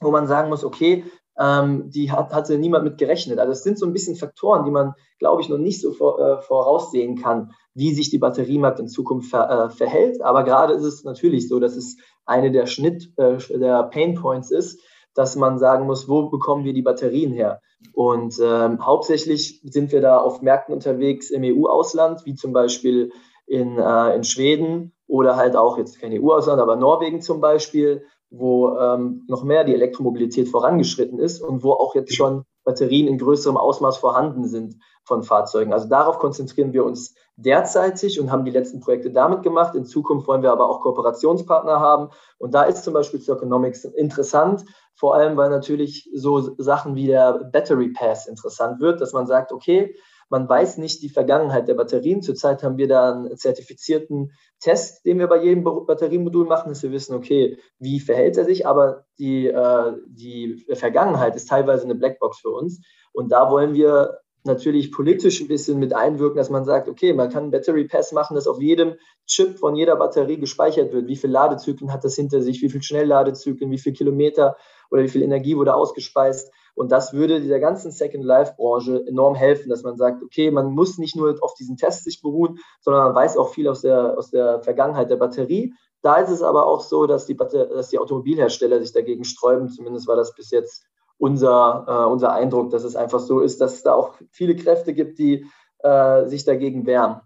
wo 0.00 0.10
man 0.10 0.26
sagen 0.26 0.48
muss, 0.48 0.64
okay, 0.64 1.04
ähm, 1.38 1.90
die 1.90 2.12
hat, 2.12 2.32
hatte 2.32 2.58
niemand 2.58 2.84
mit 2.84 2.98
gerechnet. 2.98 3.38
Also 3.38 3.52
es 3.52 3.62
sind 3.62 3.78
so 3.78 3.86
ein 3.86 3.92
bisschen 3.92 4.16
Faktoren, 4.16 4.64
die 4.64 4.70
man, 4.70 4.94
glaube 5.18 5.42
ich, 5.42 5.48
noch 5.48 5.58
nicht 5.58 5.80
so 5.80 5.92
vor, 5.92 6.18
äh, 6.20 6.40
voraussehen 6.42 7.16
kann, 7.16 7.52
wie 7.74 7.92
sich 7.92 8.10
die 8.10 8.18
Batteriemarkt 8.18 8.78
in 8.78 8.88
Zukunft 8.88 9.30
ver, 9.30 9.50
äh, 9.50 9.70
verhält. 9.70 10.22
Aber 10.22 10.44
gerade 10.44 10.74
ist 10.74 10.84
es 10.84 11.04
natürlich 11.04 11.48
so, 11.48 11.58
dass 11.58 11.76
es 11.76 11.96
eine 12.24 12.52
der 12.52 12.66
Schnitt, 12.66 13.12
äh, 13.16 13.38
der 13.58 13.82
Pain 13.84 14.14
Points 14.14 14.50
ist, 14.50 14.80
dass 15.14 15.36
man 15.36 15.58
sagen 15.58 15.86
muss, 15.86 16.08
wo 16.08 16.28
bekommen 16.28 16.64
wir 16.64 16.72
die 16.72 16.82
Batterien 16.82 17.32
her? 17.32 17.60
Und 17.92 18.38
ähm, 18.42 18.84
hauptsächlich 18.84 19.60
sind 19.64 19.92
wir 19.92 20.00
da 20.00 20.18
auf 20.18 20.40
Märkten 20.40 20.74
unterwegs 20.74 21.30
im 21.30 21.42
EU-Ausland, 21.44 22.24
wie 22.24 22.34
zum 22.34 22.52
Beispiel 22.52 23.12
in, 23.46 23.78
äh, 23.78 24.16
in 24.16 24.24
Schweden 24.24 24.92
oder 25.06 25.36
halt 25.36 25.54
auch 25.54 25.78
jetzt 25.78 26.00
kein 26.00 26.12
EU-Ausland, 26.12 26.60
aber 26.60 26.76
Norwegen 26.76 27.20
zum 27.20 27.40
Beispiel, 27.40 28.04
wo 28.38 28.76
ähm, 28.76 29.24
noch 29.28 29.44
mehr 29.44 29.64
die 29.64 29.74
Elektromobilität 29.74 30.48
vorangeschritten 30.48 31.18
ist 31.18 31.40
und 31.40 31.62
wo 31.62 31.72
auch 31.72 31.94
jetzt 31.94 32.14
schon 32.14 32.44
Batterien 32.64 33.06
in 33.06 33.18
größerem 33.18 33.56
Ausmaß 33.56 33.98
vorhanden 33.98 34.46
sind 34.46 34.76
von 35.04 35.22
Fahrzeugen. 35.22 35.72
Also 35.72 35.88
darauf 35.88 36.18
konzentrieren 36.18 36.72
wir 36.72 36.84
uns 36.84 37.14
derzeitig 37.36 38.18
und 38.18 38.30
haben 38.30 38.44
die 38.44 38.50
letzten 38.50 38.80
Projekte 38.80 39.10
damit 39.10 39.42
gemacht. 39.42 39.74
In 39.74 39.84
Zukunft 39.84 40.26
wollen 40.26 40.42
wir 40.42 40.52
aber 40.52 40.68
auch 40.68 40.80
Kooperationspartner 40.80 41.78
haben. 41.78 42.08
Und 42.38 42.54
da 42.54 42.62
ist 42.62 42.84
zum 42.84 42.94
Beispiel 42.94 43.20
Circonomics 43.20 43.84
interessant, 43.84 44.64
vor 44.94 45.14
allem 45.14 45.36
weil 45.36 45.50
natürlich 45.50 46.10
so 46.14 46.40
Sachen 46.56 46.94
wie 46.94 47.06
der 47.06 47.50
Battery 47.52 47.92
Pass 47.92 48.26
interessant 48.26 48.80
wird, 48.80 49.00
dass 49.00 49.12
man 49.12 49.26
sagt, 49.26 49.52
okay, 49.52 49.94
man 50.34 50.48
weiß 50.48 50.78
nicht 50.78 51.00
die 51.00 51.10
Vergangenheit 51.10 51.68
der 51.68 51.74
Batterien. 51.74 52.20
Zurzeit 52.20 52.64
haben 52.64 52.76
wir 52.76 52.88
da 52.88 53.12
einen 53.12 53.36
zertifizierten 53.36 54.32
Test, 54.58 55.06
den 55.06 55.20
wir 55.20 55.28
bei 55.28 55.40
jedem 55.40 55.62
Batteriemodul 55.62 56.44
machen, 56.44 56.70
dass 56.70 56.82
wir 56.82 56.90
wissen, 56.90 57.14
okay, 57.14 57.56
wie 57.78 58.00
verhält 58.00 58.36
er 58.36 58.44
sich, 58.44 58.66
aber 58.66 59.04
die, 59.16 59.46
äh, 59.46 59.92
die 60.08 60.66
Vergangenheit 60.72 61.36
ist 61.36 61.48
teilweise 61.48 61.84
eine 61.84 61.94
Blackbox 61.94 62.40
für 62.40 62.48
uns. 62.48 62.80
Und 63.12 63.30
da 63.30 63.48
wollen 63.48 63.74
wir 63.74 64.18
natürlich 64.42 64.90
politisch 64.90 65.40
ein 65.40 65.46
bisschen 65.46 65.78
mit 65.78 65.94
einwirken, 65.94 66.36
dass 66.36 66.50
man 66.50 66.64
sagt, 66.64 66.88
okay, 66.88 67.12
man 67.12 67.30
kann 67.30 67.44
einen 67.44 67.52
Battery 67.52 67.84
Pass 67.84 68.10
machen, 68.10 68.34
dass 68.34 68.48
auf 68.48 68.60
jedem 68.60 68.94
Chip 69.28 69.60
von 69.60 69.76
jeder 69.76 69.94
Batterie 69.94 70.40
gespeichert 70.40 70.92
wird. 70.92 71.06
Wie 71.06 71.16
viele 71.16 71.32
Ladezyklen 71.32 71.92
hat 71.92 72.02
das 72.02 72.16
hinter 72.16 72.42
sich? 72.42 72.60
Wie 72.60 72.70
viele 72.70 72.82
Schnellladezyklen? 72.82 73.70
Wie 73.70 73.78
viele 73.78 73.94
Kilometer 73.94 74.56
oder 74.90 75.04
wie 75.04 75.08
viel 75.08 75.22
Energie 75.22 75.56
wurde 75.56 75.76
ausgespeist? 75.76 76.50
Und 76.74 76.90
das 76.90 77.12
würde 77.12 77.40
dieser 77.40 77.60
ganzen 77.60 77.90
Second 77.90 78.24
Life 78.24 78.54
Branche 78.56 79.04
enorm 79.06 79.34
helfen, 79.34 79.68
dass 79.68 79.82
man 79.82 79.96
sagt, 79.96 80.22
okay, 80.22 80.50
man 80.50 80.72
muss 80.72 80.98
nicht 80.98 81.16
nur 81.16 81.36
auf 81.40 81.54
diesen 81.54 81.76
Test 81.76 82.04
sich 82.04 82.20
beruhen, 82.20 82.58
sondern 82.80 83.04
man 83.04 83.14
weiß 83.14 83.36
auch 83.36 83.50
viel 83.50 83.68
aus 83.68 83.82
der, 83.82 84.18
aus 84.18 84.30
der 84.30 84.60
Vergangenheit 84.62 85.10
der 85.10 85.16
Batterie. 85.16 85.72
Da 86.02 86.16
ist 86.16 86.30
es 86.30 86.42
aber 86.42 86.66
auch 86.66 86.80
so, 86.80 87.06
dass 87.06 87.26
die, 87.26 87.36
dass 87.36 87.88
die 87.88 87.98
Automobilhersteller 87.98 88.80
sich 88.80 88.92
dagegen 88.92 89.24
sträuben. 89.24 89.68
Zumindest 89.68 90.06
war 90.06 90.16
das 90.16 90.34
bis 90.34 90.50
jetzt 90.50 90.84
unser, 91.18 91.86
äh, 91.88 92.10
unser 92.10 92.32
Eindruck, 92.32 92.70
dass 92.70 92.84
es 92.84 92.96
einfach 92.96 93.20
so 93.20 93.40
ist, 93.40 93.60
dass 93.60 93.74
es 93.74 93.82
da 93.82 93.94
auch 93.94 94.14
viele 94.30 94.56
Kräfte 94.56 94.92
gibt, 94.92 95.18
die 95.18 95.46
äh, 95.78 96.26
sich 96.26 96.44
dagegen 96.44 96.86
wehren. 96.86 97.20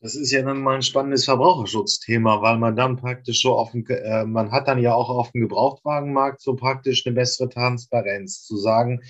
Das 0.00 0.14
ist 0.14 0.30
ja 0.30 0.42
dann 0.42 0.60
mal 0.60 0.76
ein 0.76 0.82
spannendes 0.82 1.24
Verbraucherschutzthema, 1.24 2.42
weil 2.42 2.58
man 2.58 2.76
dann 2.76 2.96
praktisch 2.96 3.40
so 3.42 3.54
auf 3.54 3.72
dem, 3.72 3.84
äh, 3.88 4.24
man 4.24 4.52
hat 4.52 4.68
dann 4.68 4.78
ja 4.78 4.94
auch 4.94 5.08
auf 5.08 5.32
dem 5.32 5.40
Gebrauchtwagenmarkt 5.40 6.40
so 6.42 6.54
praktisch 6.54 7.06
eine 7.06 7.14
bessere 7.14 7.48
Transparenz 7.48 8.44
zu 8.44 8.56
sagen, 8.58 9.00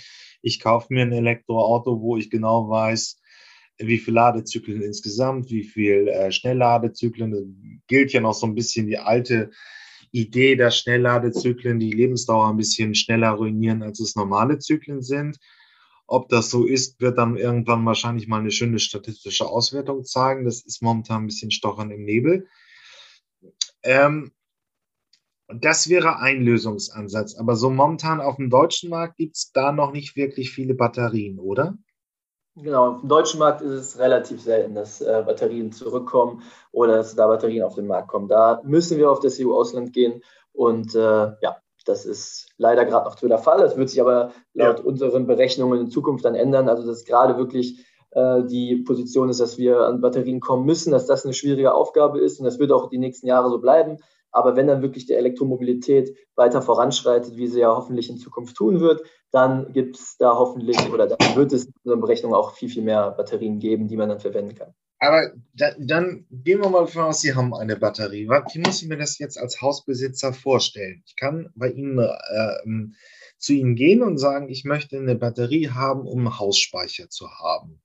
ich 0.42 0.60
kaufe 0.60 0.94
mir 0.94 1.02
ein 1.02 1.12
Elektroauto, 1.12 2.00
wo 2.00 2.16
ich 2.16 2.30
genau 2.30 2.68
weiß, 2.68 3.20
wie 3.78 3.98
viele 3.98 4.14
Ladezyklen 4.14 4.80
insgesamt, 4.80 5.50
wie 5.50 5.64
viel 5.64 6.08
äh, 6.08 6.30
Schnellladezyklen. 6.30 7.30
Das 7.32 7.42
gilt 7.88 8.12
ja 8.12 8.20
noch 8.20 8.34
so 8.34 8.46
ein 8.46 8.54
bisschen 8.54 8.86
die 8.86 8.98
alte 8.98 9.50
Idee, 10.12 10.56
dass 10.56 10.78
Schnellladezyklen 10.78 11.78
die 11.78 11.90
Lebensdauer 11.90 12.48
ein 12.48 12.56
bisschen 12.56 12.94
schneller 12.94 13.30
ruinieren, 13.30 13.82
als 13.82 14.00
es 14.00 14.16
normale 14.16 14.58
Zyklen 14.58 15.02
sind. 15.02 15.38
Ob 16.06 16.28
das 16.28 16.50
so 16.50 16.64
ist, 16.64 17.00
wird 17.00 17.18
dann 17.18 17.36
irgendwann 17.36 17.84
wahrscheinlich 17.84 18.28
mal 18.28 18.40
eine 18.40 18.52
schöne 18.52 18.78
statistische 18.78 19.46
Auswertung 19.46 20.04
zeigen. 20.04 20.44
Das 20.44 20.64
ist 20.64 20.82
momentan 20.82 21.22
ein 21.22 21.26
bisschen 21.26 21.50
Stochern 21.50 21.90
im 21.90 22.04
Nebel. 22.04 22.46
Ähm, 23.82 24.32
das 25.48 25.88
wäre 25.88 26.18
ein 26.18 26.42
Lösungsansatz. 26.42 27.36
Aber 27.36 27.56
so 27.56 27.70
momentan 27.70 28.20
auf 28.20 28.36
dem 28.36 28.50
deutschen 28.50 28.90
Markt 28.90 29.16
gibt 29.16 29.36
es 29.36 29.52
da 29.52 29.72
noch 29.72 29.92
nicht 29.92 30.16
wirklich 30.16 30.50
viele 30.50 30.74
Batterien, 30.74 31.38
oder? 31.38 31.76
Genau, 32.56 32.92
auf 32.92 33.00
dem 33.00 33.08
deutschen 33.08 33.38
Markt 33.38 33.60
ist 33.60 33.70
es 33.70 33.98
relativ 33.98 34.40
selten, 34.40 34.74
dass 34.74 35.02
äh, 35.02 35.22
Batterien 35.26 35.72
zurückkommen 35.72 36.42
oder 36.72 36.96
dass 36.96 37.14
da 37.14 37.26
Batterien 37.26 37.62
auf 37.62 37.74
den 37.74 37.86
Markt 37.86 38.08
kommen. 38.08 38.28
Da 38.28 38.62
müssen 38.64 38.96
wir 38.96 39.10
auf 39.10 39.20
das 39.20 39.38
EU-Ausland 39.38 39.92
gehen 39.92 40.22
und 40.52 40.94
äh, 40.94 40.98
ja, 41.42 41.58
das 41.86 42.04
ist 42.04 42.48
leider 42.58 42.84
gerade 42.84 43.08
noch 43.08 43.14
zu 43.14 43.28
der 43.28 43.38
Fall. 43.38 43.58
Das 43.58 43.76
wird 43.76 43.88
sich 43.88 44.00
aber 44.00 44.32
laut 44.54 44.80
ja. 44.80 44.84
unseren 44.84 45.26
Berechnungen 45.26 45.80
in 45.80 45.90
Zukunft 45.90 46.24
dann 46.24 46.34
ändern. 46.34 46.68
Also 46.68 46.86
dass 46.86 47.04
gerade 47.04 47.38
wirklich 47.38 47.84
äh, 48.10 48.42
die 48.44 48.76
Position 48.76 49.30
ist, 49.30 49.40
dass 49.40 49.56
wir 49.56 49.80
an 49.80 50.00
Batterien 50.00 50.40
kommen 50.40 50.66
müssen, 50.66 50.90
dass 50.90 51.06
das 51.06 51.24
eine 51.24 51.34
schwierige 51.34 51.74
Aufgabe 51.74 52.20
ist 52.20 52.38
und 52.38 52.44
das 52.44 52.58
wird 52.58 52.72
auch 52.72 52.88
die 52.88 52.98
nächsten 52.98 53.26
Jahre 53.26 53.50
so 53.50 53.58
bleiben. 53.58 53.98
Aber 54.32 54.56
wenn 54.56 54.66
dann 54.66 54.82
wirklich 54.82 55.06
die 55.06 55.14
Elektromobilität 55.14 56.14
weiter 56.34 56.60
voranschreitet, 56.60 57.36
wie 57.36 57.46
sie 57.46 57.60
ja 57.60 57.74
hoffentlich 57.74 58.10
in 58.10 58.18
Zukunft 58.18 58.56
tun 58.56 58.80
wird, 58.80 59.02
dann 59.30 59.72
gibt 59.72 59.96
es 59.96 60.16
da 60.18 60.36
hoffentlich 60.36 60.92
oder 60.92 61.06
dann 61.06 61.36
wird 61.36 61.52
es 61.52 61.66
in 61.66 61.72
unserer 61.84 62.00
Berechnung 62.00 62.34
auch 62.34 62.52
viel, 62.52 62.68
viel 62.68 62.82
mehr 62.82 63.12
Batterien 63.12 63.60
geben, 63.60 63.88
die 63.88 63.96
man 63.96 64.08
dann 64.08 64.20
verwenden 64.20 64.54
kann. 64.54 64.74
Aber 65.06 65.30
da, 65.54 65.70
dann 65.78 66.26
gehen 66.30 66.60
wir 66.60 66.68
mal 66.68 66.80
davon 66.80 67.04
aus, 67.04 67.20
Sie 67.20 67.34
haben 67.34 67.54
eine 67.54 67.76
Batterie. 67.76 68.28
Wie 68.28 68.58
muss 68.58 68.82
ich 68.82 68.88
mir 68.88 68.98
das 68.98 69.18
jetzt 69.18 69.38
als 69.38 69.62
Hausbesitzer 69.62 70.32
vorstellen? 70.32 71.02
Ich 71.06 71.16
kann 71.16 71.50
bei 71.54 71.68
Ihnen 71.68 71.98
äh, 71.98 72.88
zu 73.38 73.52
Ihnen 73.52 73.76
gehen 73.76 74.02
und 74.02 74.18
sagen, 74.18 74.48
ich 74.48 74.64
möchte 74.64 74.96
eine 74.96 75.14
Batterie 75.14 75.70
haben, 75.70 76.06
um 76.06 76.38
Hausspeicher 76.38 77.08
zu 77.08 77.30
haben. 77.30 77.80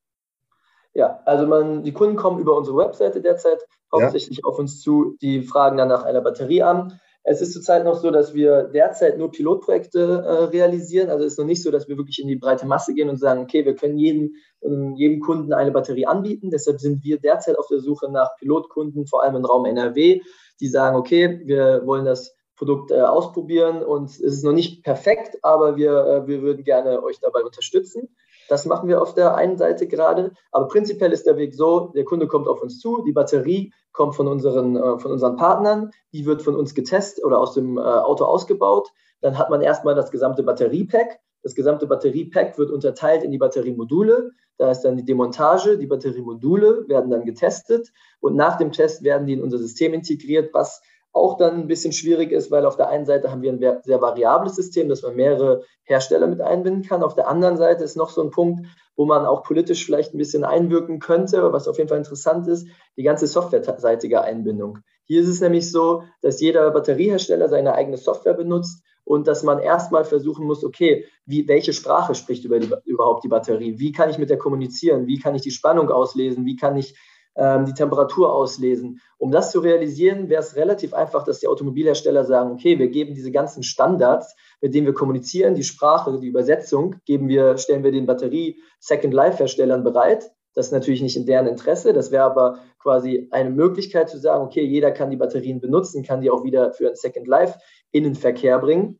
Ja, 0.93 1.21
also 1.25 1.45
man, 1.47 1.83
die 1.83 1.93
Kunden 1.93 2.15
kommen 2.15 2.39
über 2.39 2.57
unsere 2.57 2.77
Webseite 2.77 3.21
derzeit 3.21 3.59
hauptsächlich 3.91 4.39
ja. 4.39 4.43
auf 4.49 4.57
uns 4.57 4.81
zu, 4.81 5.15
die 5.21 5.43
fragen 5.43 5.77
dann 5.77 5.89
nach 5.89 6.03
einer 6.03 6.21
Batterie 6.21 6.63
an. 6.63 6.99
Es 7.23 7.39
ist 7.41 7.53
zurzeit 7.53 7.83
noch 7.83 7.95
so, 7.95 8.09
dass 8.09 8.33
wir 8.33 8.63
derzeit 8.63 9.17
nur 9.17 9.31
Pilotprojekte 9.31 10.23
äh, 10.25 10.43
realisieren. 10.45 11.09
Also 11.09 11.25
es 11.25 11.33
ist 11.33 11.39
noch 11.39 11.45
nicht 11.45 11.61
so, 11.61 11.69
dass 11.69 11.87
wir 11.87 11.97
wirklich 11.97 12.19
in 12.19 12.27
die 12.27 12.35
breite 12.35 12.65
Masse 12.65 12.95
gehen 12.95 13.09
und 13.09 13.17
sagen, 13.17 13.41
okay, 13.41 13.63
wir 13.63 13.75
können 13.75 13.97
jedem, 13.97 14.35
ähm, 14.63 14.95
jedem 14.95 15.19
Kunden 15.19 15.53
eine 15.53 15.71
Batterie 15.71 16.07
anbieten. 16.07 16.49
Deshalb 16.49 16.79
sind 16.79 17.03
wir 17.03 17.19
derzeit 17.19 17.59
auf 17.59 17.67
der 17.67 17.79
Suche 17.79 18.11
nach 18.11 18.35
Pilotkunden, 18.37 19.05
vor 19.05 19.23
allem 19.23 19.35
im 19.35 19.45
Raum 19.45 19.65
NRW, 19.65 20.21
die 20.59 20.67
sagen, 20.67 20.95
okay, 20.95 21.41
wir 21.45 21.85
wollen 21.85 22.05
das 22.05 22.35
Produkt 22.55 22.91
äh, 22.91 23.01
ausprobieren 23.01 23.83
und 23.83 24.09
es 24.09 24.19
ist 24.19 24.43
noch 24.43 24.51
nicht 24.51 24.83
perfekt, 24.83 25.37
aber 25.41 25.77
wir, 25.77 26.05
äh, 26.05 26.27
wir 26.27 26.41
würden 26.41 26.63
gerne 26.63 27.03
euch 27.03 27.19
dabei 27.19 27.43
unterstützen. 27.43 28.15
Das 28.51 28.65
machen 28.65 28.89
wir 28.89 29.01
auf 29.01 29.13
der 29.13 29.35
einen 29.35 29.55
Seite 29.55 29.87
gerade. 29.87 30.33
Aber 30.51 30.67
prinzipiell 30.67 31.13
ist 31.13 31.25
der 31.25 31.37
Weg 31.37 31.55
so, 31.55 31.93
der 31.95 32.03
Kunde 32.03 32.27
kommt 32.27 32.49
auf 32.49 32.61
uns 32.61 32.79
zu, 32.79 33.01
die 33.07 33.13
Batterie 33.13 33.71
kommt 33.93 34.13
von 34.13 34.27
unseren, 34.27 34.75
äh, 34.75 34.99
von 34.99 35.09
unseren 35.09 35.37
Partnern, 35.37 35.91
die 36.11 36.25
wird 36.25 36.41
von 36.41 36.57
uns 36.57 36.75
getestet 36.75 37.23
oder 37.23 37.39
aus 37.39 37.53
dem 37.53 37.77
äh, 37.77 37.79
Auto 37.79 38.25
ausgebaut. 38.25 38.89
Dann 39.21 39.37
hat 39.37 39.49
man 39.49 39.61
erstmal 39.61 39.95
das 39.95 40.11
gesamte 40.11 40.43
Batteriepack. 40.43 41.21
Das 41.43 41.55
gesamte 41.55 41.87
Batteriepack 41.87 42.57
wird 42.57 42.71
unterteilt 42.71 43.23
in 43.23 43.31
die 43.31 43.37
Batteriemodule. 43.37 44.31
Da 44.57 44.69
ist 44.69 44.81
dann 44.81 44.97
die 44.97 45.05
Demontage. 45.05 45.77
Die 45.77 45.87
Batteriemodule 45.87 46.89
werden 46.89 47.09
dann 47.09 47.23
getestet 47.23 47.93
und 48.19 48.35
nach 48.35 48.57
dem 48.57 48.73
Test 48.73 49.01
werden 49.01 49.27
die 49.27 49.33
in 49.33 49.41
unser 49.41 49.59
System 49.59 49.93
integriert, 49.93 50.53
was 50.53 50.81
auch 51.13 51.37
dann 51.37 51.61
ein 51.61 51.67
bisschen 51.67 51.91
schwierig 51.91 52.31
ist, 52.31 52.51
weil 52.51 52.65
auf 52.65 52.77
der 52.77 52.89
einen 52.89 53.05
Seite 53.05 53.31
haben 53.31 53.41
wir 53.41 53.51
ein 53.51 53.81
sehr 53.83 54.01
variables 54.01 54.55
System, 54.55 54.87
dass 54.87 55.01
man 55.01 55.15
mehrere 55.15 55.63
Hersteller 55.83 56.27
mit 56.27 56.41
einbinden 56.41 56.83
kann. 56.83 57.03
Auf 57.03 57.15
der 57.15 57.27
anderen 57.27 57.57
Seite 57.57 57.83
ist 57.83 57.97
noch 57.97 58.09
so 58.09 58.21
ein 58.21 58.31
Punkt, 58.31 58.65
wo 58.95 59.05
man 59.05 59.25
auch 59.25 59.43
politisch 59.43 59.85
vielleicht 59.85 60.13
ein 60.13 60.17
bisschen 60.17 60.43
einwirken 60.43 60.99
könnte, 60.99 61.51
was 61.51 61.67
auf 61.67 61.77
jeden 61.77 61.89
Fall 61.89 61.97
interessant 61.97 62.47
ist, 62.47 62.67
die 62.97 63.03
ganze 63.03 63.27
softwareseitige 63.27 64.21
Einbindung. 64.21 64.79
Hier 65.05 65.21
ist 65.21 65.27
es 65.27 65.41
nämlich 65.41 65.69
so, 65.69 66.03
dass 66.21 66.39
jeder 66.39 66.71
Batteriehersteller 66.71 67.49
seine 67.49 67.73
eigene 67.73 67.97
Software 67.97 68.33
benutzt 68.33 68.83
und 69.03 69.27
dass 69.27 69.43
man 69.43 69.59
erstmal 69.59 70.05
versuchen 70.05 70.45
muss, 70.45 70.63
okay, 70.63 71.05
wie, 71.25 71.47
welche 71.47 71.73
Sprache 71.73 72.15
spricht 72.15 72.45
über 72.45 72.59
die, 72.59 72.69
überhaupt 72.85 73.23
die 73.23 73.27
Batterie? 73.27 73.79
Wie 73.79 73.91
kann 73.91 74.09
ich 74.09 74.17
mit 74.17 74.29
der 74.29 74.37
kommunizieren? 74.37 75.07
Wie 75.07 75.19
kann 75.19 75.35
ich 75.35 75.41
die 75.41 75.51
Spannung 75.51 75.89
auslesen? 75.89 76.45
Wie 76.45 76.55
kann 76.55 76.77
ich 76.77 76.95
ähm, 77.35 77.65
die 77.65 77.73
Temperatur 77.73 78.33
auslesen. 78.33 78.99
Um 79.17 79.31
das 79.31 79.51
zu 79.51 79.59
realisieren, 79.59 80.29
wäre 80.29 80.41
es 80.41 80.55
relativ 80.55 80.93
einfach, 80.93 81.23
dass 81.23 81.39
die 81.39 81.47
Automobilhersteller 81.47 82.25
sagen, 82.25 82.51
okay, 82.51 82.77
wir 82.79 82.89
geben 82.89 83.13
diese 83.13 83.31
ganzen 83.31 83.63
Standards, 83.63 84.35
mit 84.61 84.73
denen 84.73 84.85
wir 84.85 84.93
kommunizieren, 84.93 85.55
die 85.55 85.63
Sprache, 85.63 86.19
die 86.19 86.27
Übersetzung, 86.27 86.95
geben 87.05 87.27
wir, 87.29 87.57
stellen 87.57 87.83
wir 87.83 87.91
den 87.91 88.05
Batterie 88.05 88.61
Second 88.79 89.13
Life 89.13 89.37
Herstellern 89.37 89.83
bereit. 89.83 90.31
Das 90.53 90.67
ist 90.67 90.71
natürlich 90.73 91.01
nicht 91.01 91.15
in 91.15 91.25
deren 91.25 91.47
Interesse. 91.47 91.93
Das 91.93 92.11
wäre 92.11 92.25
aber 92.25 92.59
quasi 92.79 93.29
eine 93.31 93.49
Möglichkeit 93.49 94.09
zu 94.09 94.17
sagen, 94.17 94.43
okay, 94.43 94.63
jeder 94.63 94.91
kann 94.91 95.09
die 95.09 95.17
Batterien 95.17 95.61
benutzen, 95.61 96.03
kann 96.03 96.21
die 96.21 96.29
auch 96.29 96.43
wieder 96.43 96.73
für 96.73 96.89
ein 96.89 96.95
Second 96.95 97.27
Life 97.27 97.57
in 97.91 98.03
den 98.03 98.15
Verkehr 98.15 98.59
bringen. 98.59 98.99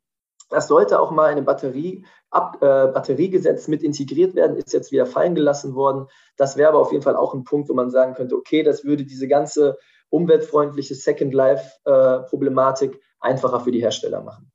Das 0.51 0.67
sollte 0.67 1.00
auch 1.00 1.12
mal 1.12 1.31
eine 1.31 1.41
Batterie, 1.41 2.05
Ab, 2.29 2.58
äh, 2.62 2.88
Batteriegesetz 2.88 3.67
mit 3.67 3.84
integriert 3.84 4.36
werden, 4.36 4.55
ist 4.55 4.72
jetzt 4.72 4.91
wieder 4.91 5.05
fallen 5.05 5.36
gelassen 5.36 5.75
worden. 5.75 6.08
Das 6.38 6.55
wäre 6.55 6.70
aber 6.70 6.79
auf 6.79 6.91
jeden 6.91 7.03
Fall 7.03 7.15
auch 7.15 7.34
ein 7.34 7.43
Punkt, 7.43 7.67
wo 7.67 7.74
man 7.74 7.89
sagen 7.89 8.13
könnte, 8.13 8.36
okay, 8.36 8.63
das 8.63 8.86
würde 8.86 9.03
diese 9.03 9.27
ganze 9.27 9.77
umweltfreundliche 10.10 10.96
Second 10.96 11.34
Life-Problematik 11.34 12.96
äh, 12.96 13.00
einfacher 13.20 13.60
für 13.62 13.72
die 13.72 13.81
Hersteller 13.81 14.22
machen. 14.22 14.51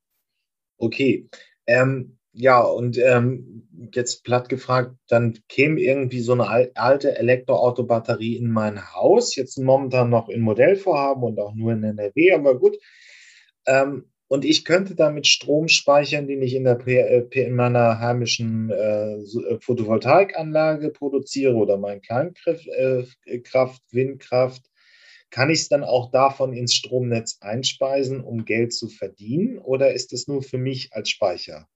Okay. 0.79 1.29
Ähm, 1.67 2.19
ja, 2.33 2.61
und 2.61 2.99
ähm, 2.99 3.67
jetzt 3.93 4.23
platt 4.23 4.51
gefragt, 4.51 4.95
dann 5.09 5.39
käme 5.49 5.81
irgendwie 5.81 6.21
so 6.21 6.33
eine 6.33 6.71
alte 6.75 7.17
Elektroautobatterie 7.17 8.37
in 8.37 8.51
mein 8.51 8.95
Haus, 8.95 9.35
jetzt 9.37 9.59
momentan 9.59 10.11
noch 10.11 10.29
in 10.29 10.43
Modellvorhaben 10.43 11.23
und 11.23 11.39
auch 11.39 11.55
nur 11.55 11.73
in 11.73 11.83
NRW, 11.83 12.33
aber 12.33 12.59
gut. 12.59 12.77
Ähm, 13.67 14.11
und 14.29 14.45
ich 14.45 14.65
könnte 14.65 14.95
damit 14.95 15.27
Strom 15.27 15.69
speichern, 15.69 16.27
den 16.27 16.43
ich 16.43 16.55
in, 16.55 16.65
der, 16.65 16.85
äh, 16.87 17.27
in 17.31 17.55
meiner 17.55 18.01
heimischen 18.01 18.71
äh, 18.71 19.15
äh, 19.15 19.59
Photovoltaikanlage 19.61 20.91
produziere 20.91 21.55
oder 21.55 21.77
mein 21.77 22.01
Kleinkraft, 22.01 22.67
äh, 22.67 23.05
Kraft, 23.41 23.83
Windkraft. 23.93 24.63
Kann 25.31 25.51
ich 25.51 25.61
es 25.61 25.69
dann 25.69 25.85
auch 25.85 26.11
davon 26.11 26.53
ins 26.53 26.75
Stromnetz 26.75 27.39
einspeisen, 27.41 28.21
um 28.21 28.45
Geld 28.45 28.73
zu 28.73 28.89
verdienen? 28.89 29.59
Oder 29.59 29.93
ist 29.93 30.13
es 30.13 30.29
nur 30.29 30.43
für 30.43 30.59
mich 30.59 30.93
als 30.93 31.09
Speicher? 31.11 31.69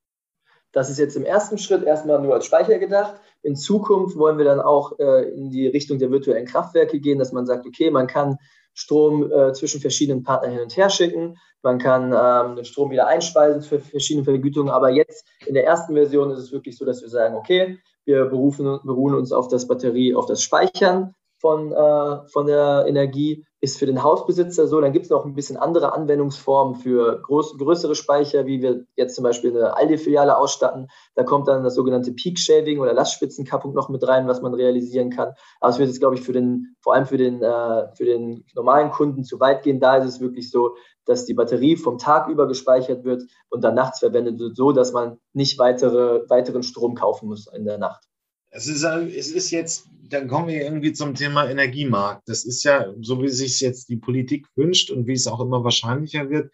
Das 0.73 0.89
ist 0.89 0.99
jetzt 0.99 1.17
im 1.17 1.25
ersten 1.25 1.59
Schritt 1.59 1.83
erstmal 1.83 2.21
nur 2.23 2.35
als 2.35 2.47
Speicher 2.47 2.79
gedacht. 2.79 3.21
In 3.43 3.57
Zukunft 3.57 4.17
wollen 4.17 4.39
wir 4.39 4.45
dann 4.45 4.61
auch 4.61 4.99
äh, 4.99 5.29
in 5.31 5.51
die 5.51 5.67
Richtung 5.67 5.99
der 5.99 6.11
virtuellen 6.11 6.47
Kraftwerke 6.47 7.01
gehen, 7.01 7.19
dass 7.19 7.33
man 7.33 7.47
sagt, 7.47 7.67
okay, 7.67 7.91
man 7.91 8.07
kann 8.07 8.39
Strom 8.75 9.31
äh, 9.31 9.53
zwischen 9.53 9.81
verschiedenen 9.81 10.23
Partnern 10.23 10.53
hin 10.53 10.61
und 10.61 10.77
her 10.77 10.91
schicken. 10.91 11.37
Man 11.63 11.79
kann 11.79 12.13
ähm, 12.17 12.57
den 12.57 12.65
Strom 12.65 12.91
wieder 12.91 13.07
einspeisen 13.07 13.63
für 13.63 13.81
verschiedene 13.81 14.25
Vergütungen. 14.25 14.73
Aber 14.73 14.91
jetzt 14.91 15.27
in 15.47 15.55
der 15.55 15.67
ersten 15.67 15.95
Version 15.95 16.31
ist 16.31 16.39
es 16.39 16.53
wirklich 16.53 16.77
so, 16.77 16.85
dass 16.85 17.03
wir 17.03 17.09
sagen, 17.09 17.35
okay, 17.35 17.79
wir 18.05 18.25
berufen, 18.27 18.81
beruhen 18.85 19.15
uns 19.15 19.33
auf 19.33 19.49
das 19.49 19.67
Batterie, 19.67 20.15
auf 20.15 20.27
das 20.27 20.43
Speichern 20.43 21.15
von, 21.39 21.73
äh, 21.73 22.29
von 22.29 22.47
der 22.47 22.85
Energie 22.87 23.45
ist 23.61 23.79
für 23.79 23.87
den 23.87 24.03
Hausbesitzer 24.03 24.67
so. 24.67 24.81
Dann 24.81 24.93
gibt 24.93 25.05
es 25.05 25.11
noch 25.11 25.25
ein 25.25 25.35
bisschen 25.35 25.57
andere 25.57 25.93
Anwendungsformen 25.93 26.77
für 26.77 27.21
groß, 27.23 27.59
größere 27.59 27.95
Speicher, 27.95 28.47
wie 28.47 28.63
wir 28.63 28.87
jetzt 28.97 29.15
zum 29.15 29.25
Beispiel 29.25 29.51
eine 29.57 29.77
Aldi-Filiale 29.77 30.37
ausstatten. 30.37 30.89
Da 31.15 31.25
kommt 31.25 31.47
dann 31.47 31.63
das 31.63 31.75
sogenannte 31.75 32.13
Peak 32.13 32.39
Shaving 32.39 32.81
oder 32.81 32.95
Lastspitzenkappung 32.95 33.75
noch 33.75 33.91
mit 33.91 34.07
rein, 34.07 34.27
was 34.27 34.41
man 34.41 34.55
realisieren 34.55 35.11
kann. 35.11 35.35
Aber 35.61 35.71
es 35.71 35.79
wird 35.79 35.89
jetzt, 35.89 36.01
glaube 36.01 36.15
ich, 36.15 36.23
für 36.23 36.33
den, 36.33 36.75
vor 36.81 36.95
allem 36.95 37.07
für 37.07 37.19
den, 37.19 37.43
äh, 37.43 37.95
für 37.95 38.05
den 38.05 38.45
normalen 38.55 38.91
Kunden 38.91 39.25
zu 39.25 39.39
weit 39.41 39.63
gehen. 39.63 39.79
Da 39.79 39.97
ist 39.97 40.07
es 40.07 40.21
wirklich 40.21 40.51
so, 40.51 40.77
dass 41.05 41.27
die 41.27 41.35
Batterie 41.35 41.77
vom 41.77 41.99
Tag 41.99 42.29
über 42.29 42.49
gespeichert 42.49 43.05
wird 43.05 43.25
und 43.51 43.63
dann 43.63 43.75
nachts 43.75 43.99
verwendet 43.99 44.39
wird, 44.39 44.57
so 44.57 44.73
dass 44.73 44.93
man 44.93 45.19
nicht 45.33 45.59
weitere, 45.59 46.29
weiteren 46.29 46.63
Strom 46.63 46.95
kaufen 46.95 47.29
muss 47.29 47.47
in 47.53 47.65
der 47.65 47.79
Nacht. 47.79 48.05
Es 48.51 48.67
ist, 48.67 48.83
es 48.83 49.31
ist 49.31 49.53
jetzt, 49.53 49.87
dann 50.09 50.27
kommen 50.27 50.49
wir 50.49 50.61
irgendwie 50.61 50.93
zum 50.93 51.15
Thema 51.15 51.49
Energiemarkt. 51.49 52.29
Das 52.29 52.45
ist 52.45 52.65
ja, 52.65 52.93
so 53.01 53.23
wie 53.23 53.29
sich 53.29 53.61
jetzt 53.61 53.89
die 53.89 53.97
Politik 53.97 54.49
wünscht 54.57 54.91
und 54.91 55.07
wie 55.07 55.13
es 55.13 55.29
auch 55.29 55.41
immer 55.41 55.63
wahrscheinlicher 55.63 56.31
wird. 56.31 56.53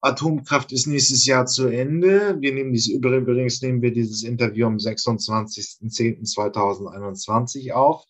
Atomkraft 0.00 0.72
ist 0.72 0.86
nächstes 0.86 1.26
Jahr 1.26 1.46
zu 1.46 1.68
Ende. 1.68 2.36
Wir 2.40 2.52
nehmen 2.52 2.72
dieses, 2.72 2.88
übrigens 2.88 3.62
nehmen 3.62 3.82
wir 3.82 3.92
dieses 3.92 4.24
Interview 4.24 4.66
am 4.66 4.76
26.10.2021 4.76 7.72
auf. 7.72 8.04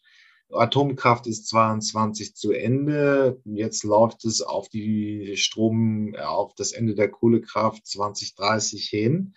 Atomkraft 0.52 1.26
ist 1.26 1.49
22 1.49 2.35
zu 2.35 2.52
Ende. 2.52 3.40
Jetzt 3.44 3.85
läuft 3.85 4.25
es 4.25 4.40
auf 4.40 4.68
die 4.68 5.37
Strom, 5.37 6.14
auf 6.16 6.54
das 6.54 6.73
Ende 6.73 6.94
der 6.94 7.11
Kohlekraft 7.11 7.87
2030 7.87 8.88
hin. 8.88 9.35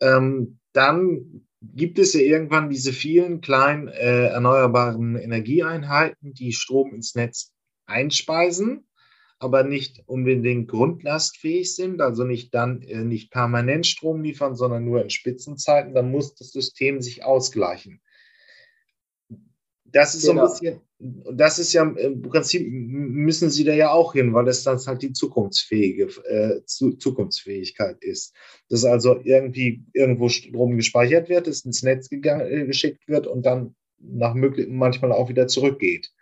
Ähm, 0.00 0.58
dann 0.72 1.47
gibt 1.60 1.98
es 1.98 2.14
ja 2.14 2.20
irgendwann 2.20 2.70
diese 2.70 2.92
vielen 2.92 3.40
kleinen 3.40 3.88
äh, 3.88 4.26
erneuerbaren 4.26 5.16
Energieeinheiten, 5.16 6.34
die 6.34 6.52
Strom 6.52 6.94
ins 6.94 7.14
Netz 7.14 7.52
einspeisen, 7.86 8.86
aber 9.38 9.64
nicht 9.64 10.02
unbedingt 10.06 10.68
grundlastfähig 10.68 11.74
sind, 11.74 12.00
also 12.00 12.24
nicht 12.24 12.54
dann 12.54 12.82
äh, 12.82 13.04
nicht 13.04 13.30
permanent 13.30 13.86
Strom 13.86 14.22
liefern, 14.22 14.56
sondern 14.56 14.84
nur 14.84 15.02
in 15.02 15.10
Spitzenzeiten. 15.10 15.94
Dann 15.94 16.10
muss 16.10 16.34
das 16.34 16.50
System 16.50 17.00
sich 17.00 17.24
ausgleichen. 17.24 18.00
Das 19.92 20.14
ist 20.14 20.26
genau. 20.26 20.46
so 20.46 20.52
ein 20.54 20.60
genau. 20.60 20.80
bisschen, 20.98 21.36
das 21.36 21.58
ist 21.58 21.72
ja 21.72 21.82
im 21.84 22.22
Prinzip 22.22 22.66
müssen 22.70 23.50
sie 23.50 23.64
da 23.64 23.72
ja 23.72 23.90
auch 23.90 24.12
hin, 24.12 24.34
weil 24.34 24.44
das 24.44 24.62
dann 24.64 24.78
halt 24.78 25.02
die 25.02 25.12
zukunftsfähige 25.12 26.08
äh, 26.24 26.60
Zukunftsfähigkeit 26.66 28.02
ist. 28.02 28.34
Dass 28.68 28.84
also 28.84 29.20
irgendwie 29.22 29.84
irgendwo 29.92 30.28
Strom 30.28 30.76
gespeichert 30.76 31.28
wird, 31.28 31.46
es 31.46 31.64
ins 31.64 31.82
Netz 31.82 32.08
gegangen, 32.08 32.50
äh, 32.50 32.66
geschickt 32.66 33.08
wird 33.08 33.26
und 33.26 33.46
dann 33.46 33.74
nach 34.00 34.34
möglich 34.34 34.68
manchmal 34.68 35.12
auch 35.12 35.28
wieder 35.28 35.48
zurückgeht. 35.48 36.12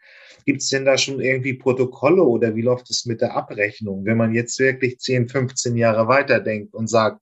Gibt 0.44 0.62
es 0.62 0.68
denn 0.68 0.84
da 0.84 0.96
schon 0.96 1.20
irgendwie 1.20 1.54
Protokolle 1.54 2.22
oder 2.22 2.54
wie 2.54 2.62
läuft 2.62 2.88
es 2.90 3.04
mit 3.04 3.20
der 3.20 3.34
Abrechnung, 3.34 4.04
wenn 4.04 4.16
man 4.16 4.32
jetzt 4.32 4.58
wirklich 4.60 5.00
10, 5.00 5.28
15 5.28 5.76
Jahre 5.76 6.06
weiterdenkt 6.06 6.72
und 6.72 6.88
sagt, 6.88 7.20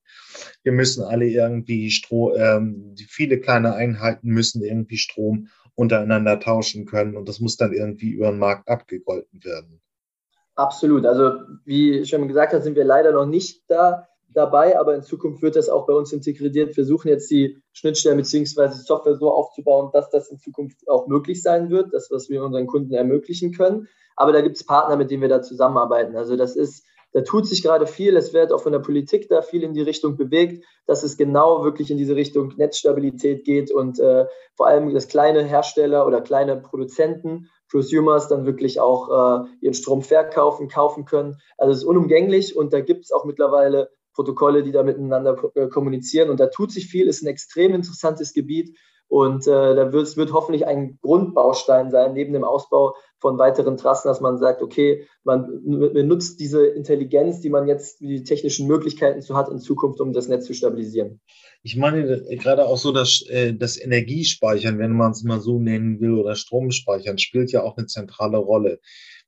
wir 0.62 0.72
müssen 0.72 1.02
alle 1.02 1.26
irgendwie 1.26 1.90
Strom, 1.90 2.32
ähm, 2.36 2.94
viele 3.08 3.40
kleine 3.40 3.74
Einheiten 3.74 4.28
müssen 4.28 4.62
irgendwie 4.62 4.98
Strom 4.98 5.48
untereinander 5.74 6.40
tauschen 6.40 6.86
können 6.86 7.16
und 7.16 7.28
das 7.28 7.40
muss 7.40 7.56
dann 7.56 7.72
irgendwie 7.72 8.10
über 8.10 8.30
den 8.30 8.38
Markt 8.38 8.68
abgegolten 8.68 9.44
werden. 9.44 9.80
Absolut. 10.54 11.04
Also 11.04 11.40
wie 11.64 12.04
schon 12.04 12.28
gesagt 12.28 12.52
habe, 12.52 12.62
sind 12.62 12.76
wir 12.76 12.84
leider 12.84 13.12
noch 13.12 13.26
nicht 13.26 13.64
da 13.68 14.08
dabei, 14.28 14.78
aber 14.78 14.94
in 14.94 15.02
Zukunft 15.02 15.42
wird 15.42 15.56
das 15.56 15.68
auch 15.68 15.86
bei 15.86 15.94
uns 15.94 16.12
integriert. 16.12 16.54
Wir 16.54 16.68
versuchen 16.68 17.08
jetzt 17.08 17.30
die 17.30 17.62
Schnittstellen 17.72 18.18
bzw. 18.18 18.68
Software 18.68 19.16
so 19.16 19.32
aufzubauen, 19.32 19.90
dass 19.92 20.10
das 20.10 20.28
in 20.28 20.38
Zukunft 20.38 20.88
auch 20.88 21.06
möglich 21.06 21.42
sein 21.42 21.70
wird, 21.70 21.92
das, 21.92 22.10
was 22.10 22.28
wir 22.28 22.42
unseren 22.42 22.66
Kunden 22.66 22.92
ermöglichen 22.92 23.52
können. 23.52 23.88
Aber 24.16 24.32
da 24.32 24.40
gibt 24.40 24.56
es 24.56 24.64
Partner, 24.64 24.96
mit 24.96 25.10
denen 25.10 25.22
wir 25.22 25.28
da 25.28 25.42
zusammenarbeiten. 25.42 26.16
Also 26.16 26.36
das 26.36 26.56
ist 26.56 26.84
da 27.14 27.20
tut 27.20 27.46
sich 27.46 27.62
gerade 27.62 27.86
viel. 27.86 28.16
Es 28.16 28.34
wird 28.34 28.52
auch 28.52 28.60
von 28.60 28.72
der 28.72 28.80
Politik 28.80 29.28
da 29.28 29.40
viel 29.40 29.62
in 29.62 29.72
die 29.72 29.82
Richtung 29.82 30.16
bewegt, 30.16 30.64
dass 30.86 31.04
es 31.04 31.16
genau 31.16 31.64
wirklich 31.64 31.90
in 31.90 31.96
diese 31.96 32.16
Richtung 32.16 32.52
Netzstabilität 32.56 33.44
geht 33.44 33.70
und 33.70 34.00
äh, 34.00 34.26
vor 34.56 34.66
allem, 34.66 34.92
dass 34.92 35.06
kleine 35.06 35.44
Hersteller 35.44 36.06
oder 36.06 36.20
kleine 36.20 36.56
Produzenten, 36.56 37.48
Prosumers 37.70 38.28
dann 38.28 38.46
wirklich 38.46 38.80
auch 38.80 39.08
äh, 39.08 39.48
ihren 39.60 39.74
Strom 39.74 40.02
verkaufen, 40.02 40.68
kaufen 40.68 41.04
können. 41.04 41.36
Also 41.56 41.72
es 41.72 41.78
ist 41.78 41.84
unumgänglich 41.84 42.56
und 42.56 42.72
da 42.72 42.80
gibt 42.80 43.04
es 43.04 43.12
auch 43.12 43.24
mittlerweile 43.24 43.90
Protokolle, 44.12 44.64
die 44.64 44.72
da 44.72 44.82
miteinander 44.82 45.36
äh, 45.54 45.68
kommunizieren. 45.68 46.30
Und 46.30 46.40
da 46.40 46.48
tut 46.48 46.72
sich 46.72 46.86
viel, 46.86 47.06
ist 47.06 47.22
ein 47.22 47.28
extrem 47.28 47.74
interessantes 47.74 48.32
Gebiet. 48.32 48.76
Und 49.08 49.46
äh, 49.46 49.74
da 49.74 49.92
wird 49.92 50.16
wird 50.16 50.32
hoffentlich 50.32 50.66
ein 50.66 50.98
Grundbaustein 51.00 51.90
sein, 51.90 52.14
neben 52.14 52.32
dem 52.32 52.44
Ausbau 52.44 52.94
von 53.20 53.38
weiteren 53.38 53.76
Trassen, 53.76 54.08
dass 54.08 54.20
man 54.20 54.38
sagt, 54.38 54.60
okay, 54.60 55.06
man 55.22 55.46
benutzt 55.94 56.40
diese 56.40 56.66
Intelligenz, 56.66 57.40
die 57.40 57.48
man 57.48 57.66
jetzt, 57.66 58.00
die 58.00 58.22
technischen 58.22 58.66
Möglichkeiten 58.66 59.22
zu 59.22 59.36
hat, 59.36 59.48
in 59.48 59.58
Zukunft, 59.58 60.00
um 60.00 60.12
das 60.12 60.28
Netz 60.28 60.46
zu 60.46 60.52
stabilisieren. 60.52 61.20
Ich 61.62 61.76
meine 61.76 62.22
gerade 62.36 62.66
auch 62.66 62.76
so, 62.76 62.92
dass 62.92 63.24
äh, 63.28 63.54
das 63.54 63.80
Energiespeichern, 63.80 64.78
wenn 64.78 64.92
man 64.92 65.12
es 65.12 65.22
mal 65.22 65.40
so 65.40 65.58
nennen 65.58 66.00
will, 66.00 66.18
oder 66.18 66.34
Stromspeichern, 66.34 67.16
spielt 67.18 67.52
ja 67.52 67.62
auch 67.62 67.76
eine 67.76 67.86
zentrale 67.86 68.36
Rolle 68.36 68.80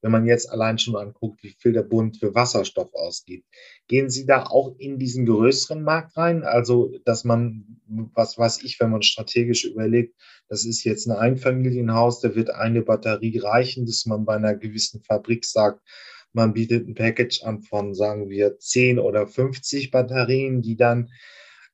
wenn 0.06 0.12
man 0.12 0.24
jetzt 0.24 0.52
allein 0.52 0.78
schon 0.78 0.94
anguckt, 0.94 1.42
wie 1.42 1.56
viel 1.58 1.72
der 1.72 1.82
Bund 1.82 2.18
für 2.18 2.32
Wasserstoff 2.32 2.94
ausgibt. 2.94 3.44
Gehen 3.88 4.08
Sie 4.08 4.24
da 4.24 4.44
auch 4.44 4.76
in 4.78 5.00
diesen 5.00 5.26
größeren 5.26 5.82
Markt 5.82 6.16
rein? 6.16 6.44
Also, 6.44 6.96
dass 7.04 7.24
man, 7.24 7.80
was 8.14 8.38
weiß 8.38 8.62
ich, 8.62 8.78
wenn 8.78 8.92
man 8.92 9.02
strategisch 9.02 9.64
überlegt, 9.64 10.14
das 10.48 10.64
ist 10.64 10.84
jetzt 10.84 11.08
ein 11.08 11.16
Einfamilienhaus, 11.16 12.20
da 12.20 12.36
wird 12.36 12.50
eine 12.50 12.82
Batterie 12.82 13.36
reichen, 13.38 13.84
dass 13.84 14.06
man 14.06 14.24
bei 14.24 14.36
einer 14.36 14.54
gewissen 14.54 15.02
Fabrik 15.02 15.44
sagt, 15.44 15.80
man 16.32 16.52
bietet 16.52 16.86
ein 16.86 16.94
Package 16.94 17.42
an 17.42 17.62
von, 17.62 17.92
sagen 17.92 18.30
wir, 18.30 18.60
10 18.60 19.00
oder 19.00 19.26
50 19.26 19.90
Batterien, 19.90 20.62
die 20.62 20.76
dann 20.76 21.10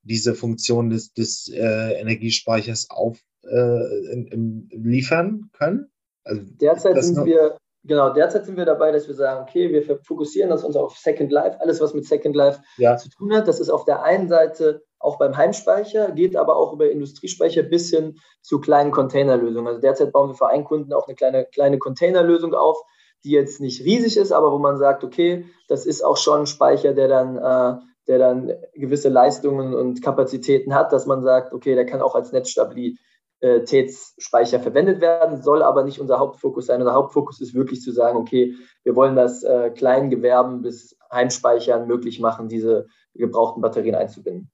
diese 0.04 0.34
Funktion 0.34 0.88
des, 0.88 1.12
des 1.12 1.50
äh, 1.52 2.00
Energiespeichers 2.00 2.88
auf, 2.88 3.20
äh, 3.42 4.10
in, 4.10 4.26
in, 4.70 4.84
liefern 4.84 5.50
können? 5.52 5.90
Also, 6.24 6.40
Derzeit 6.58 7.04
sind 7.04 7.26
wir 7.26 7.58
Genau, 7.84 8.10
derzeit 8.10 8.46
sind 8.46 8.56
wir 8.56 8.64
dabei, 8.64 8.92
dass 8.92 9.08
wir 9.08 9.14
sagen, 9.14 9.42
okay, 9.42 9.72
wir 9.72 9.98
fokussieren 10.04 10.52
uns 10.52 10.64
auf 10.64 10.96
Second 10.96 11.32
Life, 11.32 11.60
alles, 11.60 11.80
was 11.80 11.94
mit 11.94 12.06
Second 12.06 12.36
Life 12.36 12.60
ja. 12.78 12.96
zu 12.96 13.08
tun 13.08 13.34
hat. 13.34 13.48
Das 13.48 13.58
ist 13.58 13.70
auf 13.70 13.84
der 13.84 14.04
einen 14.04 14.28
Seite 14.28 14.84
auch 15.00 15.18
beim 15.18 15.36
Heimspeicher, 15.36 16.12
geht 16.12 16.36
aber 16.36 16.56
auch 16.56 16.72
über 16.72 16.88
Industriespeicher 16.88 17.64
bis 17.64 17.90
hin 17.90 18.18
zu 18.40 18.60
kleinen 18.60 18.92
Containerlösungen. 18.92 19.66
Also 19.66 19.80
derzeit 19.80 20.12
bauen 20.12 20.30
wir 20.30 20.34
für 20.34 20.48
einen 20.48 20.64
Kunden 20.64 20.92
auch 20.92 21.08
eine 21.08 21.16
kleine, 21.16 21.44
kleine 21.44 21.78
Containerlösung 21.78 22.54
auf, 22.54 22.80
die 23.24 23.30
jetzt 23.30 23.60
nicht 23.60 23.84
riesig 23.84 24.16
ist, 24.16 24.30
aber 24.30 24.52
wo 24.52 24.58
man 24.58 24.78
sagt, 24.78 25.02
okay, 25.02 25.46
das 25.66 25.84
ist 25.84 26.04
auch 26.04 26.16
schon 26.16 26.40
ein 26.40 26.46
Speicher, 26.46 26.94
der 26.94 27.08
dann, 27.08 27.36
äh, 27.36 27.80
der 28.06 28.18
dann 28.18 28.52
gewisse 28.74 29.08
Leistungen 29.08 29.74
und 29.74 30.02
Kapazitäten 30.02 30.72
hat, 30.72 30.92
dass 30.92 31.06
man 31.06 31.22
sagt, 31.22 31.52
okay, 31.52 31.74
der 31.74 31.86
kann 31.86 32.00
auch 32.00 32.14
als 32.14 32.30
Netzstabilität 32.30 33.00
Qualitätsspeicher 33.42 34.60
verwendet 34.60 35.00
werden, 35.00 35.42
soll 35.42 35.62
aber 35.62 35.84
nicht 35.84 35.98
unser 35.98 36.20
Hauptfokus 36.20 36.66
sein. 36.66 36.80
Unser 36.80 36.94
Hauptfokus 36.94 37.40
ist 37.40 37.54
wirklich 37.54 37.80
zu 37.80 37.90
sagen, 37.90 38.16
okay, 38.16 38.54
wir 38.84 38.94
wollen 38.94 39.16
das 39.16 39.42
äh, 39.42 39.70
kleinen 39.70 40.10
Gewerben 40.10 40.62
bis 40.62 40.96
Heimspeichern 41.12 41.88
möglich 41.88 42.20
machen, 42.20 42.48
diese 42.48 42.86
gebrauchten 43.14 43.60
Batterien 43.60 43.96
einzubinden. 43.96 44.50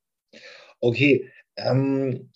Okay. 0.81 1.31
Ähm, 1.57 2.31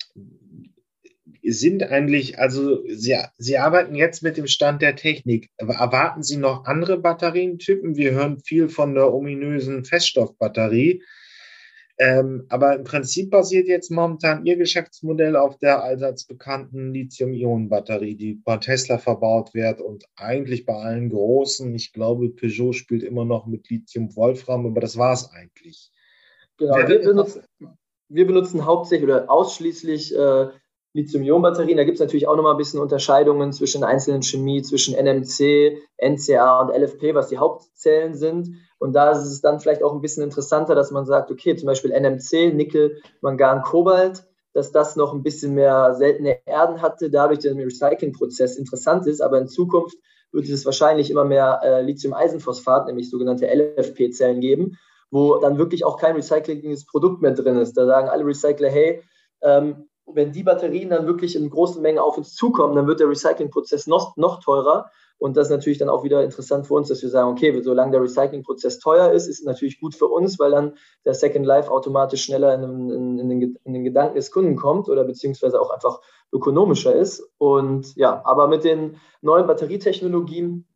sind 1.42 1.82
eigentlich, 1.82 2.38
also 2.38 2.86
Sie, 2.86 3.16
Sie 3.38 3.58
arbeiten 3.58 3.94
jetzt 3.94 4.22
mit 4.22 4.36
dem 4.36 4.46
Stand 4.46 4.82
der 4.82 4.94
Technik. 4.94 5.50
Erwarten 5.56 6.22
Sie 6.22 6.36
noch 6.36 6.66
andere 6.66 6.98
Batterientypen? 6.98 7.96
Wir 7.96 8.12
hören 8.12 8.40
viel 8.40 8.68
von 8.68 8.94
der 8.94 9.12
ominösen 9.12 9.84
Feststoffbatterie. 9.84 11.02
Ähm, 11.98 12.46
aber 12.48 12.74
im 12.74 12.84
Prinzip 12.84 13.30
basiert 13.30 13.68
jetzt 13.68 13.90
momentan 13.90 14.44
Ihr 14.46 14.56
Geschäftsmodell 14.56 15.36
auf 15.36 15.58
der 15.58 15.82
allseits 15.82 16.24
bekannten 16.24 16.92
Lithium-Ionen-Batterie, 16.92 18.16
die 18.16 18.34
bei 18.34 18.56
Tesla 18.56 18.98
verbaut 18.98 19.52
wird 19.54 19.80
und 19.80 20.04
eigentlich 20.16 20.64
bei 20.64 20.74
allen 20.74 21.10
großen. 21.10 21.74
Ich 21.74 21.92
glaube, 21.92 22.30
Peugeot 22.30 22.72
spielt 22.72 23.02
immer 23.02 23.24
noch 23.24 23.46
mit 23.46 23.68
Lithium-Wolfram, 23.68 24.66
aber 24.66 24.80
das 24.80 24.96
war 24.96 25.12
es 25.12 25.30
eigentlich. 25.32 25.92
Genau, 26.56 26.76
wir 26.76 27.00
benutzen, 27.00 27.42
wir 28.08 28.26
benutzen, 28.26 28.64
hauptsächlich 28.64 29.08
oder 29.08 29.30
ausschließlich 29.30 30.14
äh, 30.16 30.48
Lithium-Ionen-Batterien. 30.94 31.76
Da 31.76 31.84
gibt 31.84 31.96
es 31.96 32.00
natürlich 32.00 32.28
auch 32.28 32.36
nochmal 32.36 32.54
ein 32.54 32.58
bisschen 32.58 32.80
Unterscheidungen 32.80 33.52
zwischen 33.52 33.84
einzelnen 33.84 34.22
Chemie, 34.22 34.62
zwischen 34.62 34.94
NMC, 34.94 35.78
NCA 35.98 36.60
und 36.60 36.74
LFP, 36.74 37.14
was 37.14 37.28
die 37.28 37.38
Hauptzellen 37.38 38.14
sind. 38.14 38.56
Und 38.82 38.94
da 38.94 39.12
ist 39.12 39.24
es 39.24 39.40
dann 39.40 39.60
vielleicht 39.60 39.84
auch 39.84 39.92
ein 39.92 40.00
bisschen 40.00 40.24
interessanter, 40.24 40.74
dass 40.74 40.90
man 40.90 41.06
sagt, 41.06 41.30
okay, 41.30 41.54
zum 41.54 41.68
Beispiel 41.68 41.92
NMC, 41.92 42.52
Nickel, 42.52 43.00
Mangan, 43.20 43.62
Kobalt, 43.62 44.24
dass 44.54 44.72
das 44.72 44.96
noch 44.96 45.14
ein 45.14 45.22
bisschen 45.22 45.54
mehr 45.54 45.94
seltene 45.94 46.44
Erden 46.46 46.82
hatte, 46.82 47.08
dadurch 47.08 47.38
der 47.38 47.54
Recyclingprozess 47.54 48.56
interessant 48.56 49.06
ist. 49.06 49.20
Aber 49.20 49.38
in 49.38 49.46
Zukunft 49.46 49.96
wird 50.32 50.48
es 50.48 50.66
wahrscheinlich 50.66 51.12
immer 51.12 51.24
mehr 51.24 51.60
äh, 51.62 51.82
Lithium-Eisenphosphat, 51.82 52.88
nämlich 52.88 53.08
sogenannte 53.08 53.46
LFP-Zellen 53.46 54.40
geben, 54.40 54.76
wo 55.12 55.38
dann 55.38 55.58
wirklich 55.58 55.84
auch 55.84 55.96
kein 55.96 56.16
recyclingiges 56.16 56.84
Produkt 56.84 57.22
mehr 57.22 57.34
drin 57.34 57.58
ist. 57.58 57.74
Da 57.74 57.86
sagen 57.86 58.08
alle 58.08 58.26
Recycler, 58.26 58.68
hey, 58.68 59.00
ähm, 59.42 59.88
wenn 60.06 60.32
die 60.32 60.42
Batterien 60.42 60.90
dann 60.90 61.06
wirklich 61.06 61.36
in 61.36 61.48
großen 61.48 61.80
Mengen 61.80 62.00
auf 62.00 62.18
uns 62.18 62.34
zukommen, 62.34 62.74
dann 62.74 62.88
wird 62.88 62.98
der 62.98 63.08
Recyclingprozess 63.08 63.86
noch, 63.86 64.16
noch 64.16 64.42
teurer. 64.42 64.90
Und 65.18 65.36
das 65.36 65.48
ist 65.48 65.52
natürlich 65.52 65.78
dann 65.78 65.88
auch 65.88 66.04
wieder 66.04 66.22
interessant 66.22 66.66
für 66.66 66.74
uns, 66.74 66.88
dass 66.88 67.02
wir 67.02 67.08
sagen, 67.08 67.30
okay, 67.30 67.60
solange 67.62 67.92
der 67.92 68.02
Recyclingprozess 68.02 68.78
teuer 68.78 69.12
ist, 69.12 69.28
ist 69.28 69.44
natürlich 69.44 69.80
gut 69.80 69.94
für 69.94 70.08
uns, 70.08 70.38
weil 70.38 70.50
dann 70.50 70.74
der 71.04 71.14
Second 71.14 71.46
Life 71.46 71.70
automatisch 71.70 72.24
schneller 72.24 72.54
in, 72.54 72.90
in, 72.90 73.18
in, 73.18 73.28
den, 73.28 73.58
in, 73.64 73.72
den, 73.72 73.84
Gedanken 73.84 74.16
des 74.16 74.30
Kunden 74.30 74.56
kommt 74.56 74.88
oder 74.88 75.04
beziehungsweise 75.04 75.60
auch 75.60 75.70
einfach 75.70 76.00
ökonomischer 76.32 76.94
ist. 76.94 77.22
Und 77.38 77.94
ja, 77.96 78.20
aber 78.24 78.48
mit 78.48 78.64
den 78.64 78.96
neuen 79.20 79.46
Batterietechnologien 79.46 80.66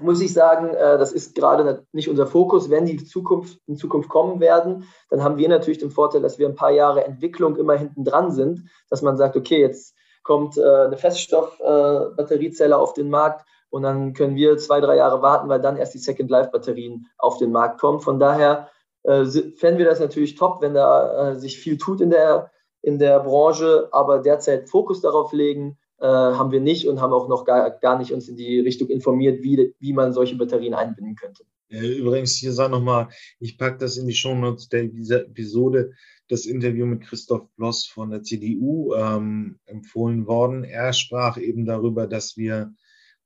muss 0.00 0.20
ich 0.20 0.32
sagen, 0.32 0.74
äh, 0.74 0.98
das 0.98 1.12
ist 1.12 1.34
gerade 1.34 1.86
nicht 1.92 2.08
unser 2.08 2.26
Fokus. 2.26 2.70
Wenn 2.70 2.86
die 2.86 3.04
Zukunft, 3.04 3.60
in 3.66 3.76
Zukunft 3.76 4.08
kommen 4.08 4.40
werden, 4.40 4.88
dann 5.10 5.22
haben 5.22 5.36
wir 5.36 5.48
natürlich 5.48 5.78
den 5.78 5.90
Vorteil, 5.90 6.22
dass 6.22 6.38
wir 6.38 6.48
ein 6.48 6.56
paar 6.56 6.72
Jahre 6.72 7.04
Entwicklung 7.04 7.56
immer 7.56 7.74
hinten 7.74 8.04
dran 8.04 8.32
sind, 8.32 8.68
dass 8.90 9.02
man 9.02 9.16
sagt, 9.16 9.36
okay, 9.36 9.60
jetzt 9.60 9.94
kommt 10.22 10.56
äh, 10.56 10.62
eine 10.62 10.96
Feststoff-Batteriezelle 10.96 12.76
auf 12.76 12.94
den 12.94 13.10
Markt 13.10 13.46
und 13.74 13.82
dann 13.82 14.14
können 14.14 14.36
wir 14.36 14.56
zwei, 14.56 14.80
drei 14.80 14.96
Jahre 14.96 15.20
warten, 15.20 15.48
weil 15.48 15.60
dann 15.60 15.76
erst 15.76 15.94
die 15.94 15.98
Second 15.98 16.30
Life-Batterien 16.30 17.06
auf 17.18 17.38
den 17.38 17.50
Markt 17.50 17.80
kommen. 17.80 18.00
Von 18.00 18.20
daher 18.20 18.68
äh, 19.02 19.24
fänden 19.24 19.78
wir 19.78 19.84
das 19.84 19.98
natürlich 19.98 20.36
top, 20.36 20.62
wenn 20.62 20.74
da 20.74 21.34
sich 21.34 21.58
viel 21.58 21.76
tut 21.76 22.00
in 22.00 22.10
der, 22.10 22.52
in 22.82 23.00
der 23.00 23.18
Branche, 23.20 23.88
aber 23.90 24.20
derzeit 24.20 24.68
Fokus 24.70 25.00
darauf 25.00 25.32
legen, 25.32 25.76
äh, 25.98 26.06
haben 26.06 26.52
wir 26.52 26.60
nicht 26.60 26.86
und 26.86 27.00
haben 27.00 27.12
auch 27.12 27.28
noch 27.28 27.44
gar, 27.44 27.70
gar 27.70 27.98
nicht 27.98 28.12
uns 28.12 28.28
in 28.28 28.36
die 28.36 28.60
Richtung 28.60 28.88
informiert, 28.88 29.42
wie, 29.42 29.74
wie 29.80 29.92
man 29.92 30.12
solche 30.12 30.36
Batterien 30.36 30.74
einbinden 30.74 31.16
könnte. 31.16 31.44
Übrigens, 31.70 32.36
hier 32.36 32.52
sag 32.52 32.70
nochmal, 32.70 33.08
ich 33.40 33.58
packe 33.58 33.78
das 33.78 33.96
in 33.96 34.06
die 34.06 34.14
Shownotes 34.14 34.68
der 34.68 34.84
dieser 34.84 35.22
Episode, 35.22 35.92
das 36.28 36.46
Interview 36.46 36.86
mit 36.86 37.02
Christoph 37.02 37.48
Bloss 37.56 37.86
von 37.86 38.10
der 38.10 38.22
CDU 38.22 38.94
ähm, 38.94 39.58
empfohlen 39.64 40.26
worden. 40.26 40.64
Er 40.64 40.92
sprach 40.92 41.36
eben 41.36 41.64
darüber, 41.64 42.06
dass 42.06 42.36
wir 42.36 42.72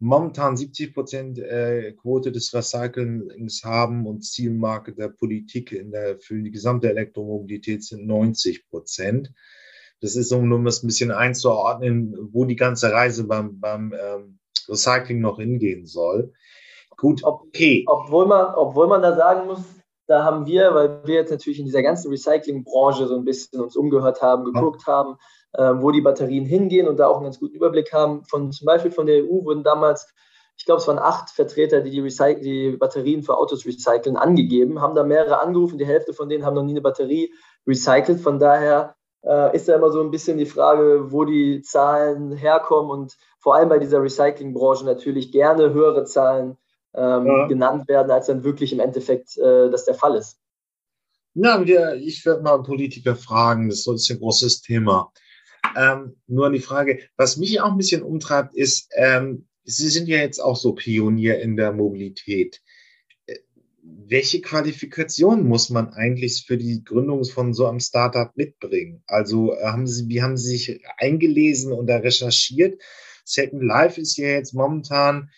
momentan 0.01 0.57
70 0.57 0.95
Prozent 0.95 1.39
äh, 1.39 1.93
Quote 1.93 2.31
des 2.33 2.55
Recyclings 2.55 3.65
haben 3.65 4.07
und 4.07 4.25
Zielmarke 4.25 4.95
der 4.95 5.09
Politik 5.09 5.73
in 5.73 5.91
der, 5.91 6.19
für 6.19 6.41
die 6.41 6.51
gesamte 6.51 6.89
Elektromobilität 6.89 7.85
sind 7.85 8.07
90 8.07 8.69
Prozent. 8.69 9.33
Das 10.01 10.15
ist, 10.15 10.33
um 10.33 10.49
nur 10.49 10.63
das 10.63 10.83
ein 10.83 10.87
bisschen 10.87 11.11
einzuordnen, 11.11 12.17
wo 12.33 12.45
die 12.45 12.57
ganze 12.57 12.93
Reise 12.93 13.25
beim, 13.25 13.59
beim 13.59 13.93
ähm, 13.93 14.39
Recycling 14.69 15.21
noch 15.21 15.39
hingehen 15.39 15.87
soll. 15.87 16.33
Gut, 16.97 17.25
okay. 17.25 17.85
Ob, 17.87 18.05
obwohl, 18.05 18.27
man, 18.27 18.55
obwohl 18.55 18.87
man 18.87 19.03
da 19.03 19.17
sagen 19.17 19.47
muss, 19.47 19.61
da 20.07 20.25
haben 20.25 20.47
wir, 20.47 20.75
weil 20.75 21.05
wir 21.05 21.17
jetzt 21.17 21.31
natürlich 21.31 21.59
in 21.59 21.67
dieser 21.67 21.83
ganzen 21.83 22.11
Recycling-Branche 22.11 23.07
so 23.09 23.17
ein 23.17 23.25
bisschen 23.25 23.61
uns 23.61 23.77
umgehört 23.77 24.23
haben, 24.23 24.45
geguckt 24.45 24.85
ja. 24.87 24.93
haben, 24.93 25.17
wo 25.53 25.91
die 25.91 26.03
Batterien 26.03 26.45
hingehen 26.45 26.89
und 26.89 26.99
da 26.99 27.07
auch 27.07 27.17
einen 27.17 27.25
ganz 27.25 27.41
guten 27.41 27.57
Überblick 27.57 27.93
haben. 27.93 28.25
Von, 28.25 28.53
zum 28.53 28.67
Beispiel 28.67 28.91
von 28.91 29.07
der 29.07 29.25
EU 29.25 29.45
wurden 29.45 29.65
damals, 29.65 30.13
ich 30.57 30.65
glaube, 30.65 30.81
es 30.81 30.89
waren 30.89 30.99
acht 30.99 31.31
Vertreter, 31.31 31.81
die 31.81 31.91
die, 31.91 32.41
die 32.41 32.77
Batterien 32.77 33.23
für 33.23 33.39
Autos 33.39 33.65
recyceln, 33.65 34.17
angegeben, 34.17 34.81
haben 34.81 34.95
da 34.95 35.05
mehrere 35.05 35.41
angerufen. 35.41 35.79
Die 35.79 35.87
Hälfte 35.87 36.13
von 36.13 36.29
denen 36.29 36.45
haben 36.45 36.55
noch 36.55 36.65
nie 36.65 36.73
eine 36.73 36.83
Batterie 36.83 37.33
recycelt. 37.67 38.21
Von 38.21 38.39
daher 38.39 38.97
äh, 39.25 39.55
ist 39.55 39.69
ja 39.69 39.77
immer 39.77 39.91
so 39.91 40.01
ein 40.01 40.11
bisschen 40.11 40.39
die 40.39 40.47
Frage, 40.47 41.11
wo 41.13 41.25
die 41.25 41.63
Zahlen 41.63 42.33
herkommen 42.33 42.91
und 42.91 43.17
vor 43.39 43.55
allem 43.55 43.69
bei 43.69 43.79
dieser 43.79 44.03
Recyclingbranche 44.03 44.85
natürlich 44.85 45.33
gerne 45.33 45.73
höhere 45.73 46.05
Zahlen 46.05 46.57
ähm, 46.95 47.27
ja. 47.27 47.47
genannt 47.47 47.89
werden, 47.89 48.11
als 48.11 48.27
dann 48.27 48.45
wirklich 48.45 48.73
im 48.73 48.81
Endeffekt 48.81 49.37
äh, 49.39 49.71
das 49.71 49.85
der 49.85 49.95
Fall 49.95 50.17
ist. 50.17 50.39
Na, 51.35 51.65
wir, 51.65 51.95
ich 51.95 52.25
werde 52.27 52.43
mal 52.43 52.63
Politiker 52.63 53.15
fragen, 53.15 53.69
das 53.69 53.87
ist 53.87 54.11
ein 54.11 54.19
großes 54.19 54.63
Thema. 54.63 55.13
Ähm, 55.79 56.17
nur 56.27 56.51
die 56.51 56.61
Frage, 56.61 56.99
was 57.17 57.37
mich 57.37 57.61
auch 57.61 57.71
ein 57.71 57.79
bisschen 57.79 58.03
umtreibt, 58.03 58.55
ist, 58.55 58.91
ähm, 58.97 59.47
Sie 59.65 59.89
sind 59.91 60.09
ja 60.09 60.17
jetzt 60.17 60.41
auch 60.41 60.57
so 60.57 60.73
Pionier 60.73 61.41
in 61.41 61.57
der 61.57 61.73
Mobilität 61.73 62.63
welche 64.07 64.41
Qualifikation 64.41 65.47
muss 65.47 65.71
man 65.71 65.93
eigentlich 65.93 66.45
für 66.47 66.57
die 66.57 66.83
Gründung 66.85 67.25
von 67.25 67.53
so 67.53 67.67
einem 67.67 67.81
Startup 67.81 68.31
mitbringen? 68.37 69.03
Also 69.07 69.55
äh, 69.55 69.65
haben 69.65 69.87
Sie, 69.87 70.09
wie 70.09 70.23
haben 70.23 70.37
Sie 70.37 70.57
sich 70.57 70.81
eingelesen 70.97 71.73
und 71.73 71.87
da 71.87 71.97
recherchiert? 71.97 72.81
Second 73.25 73.63
Life 73.63 74.01
ist 74.01 74.17
ja 74.17 74.29
jetzt 74.29 74.55
momentan 74.55 75.31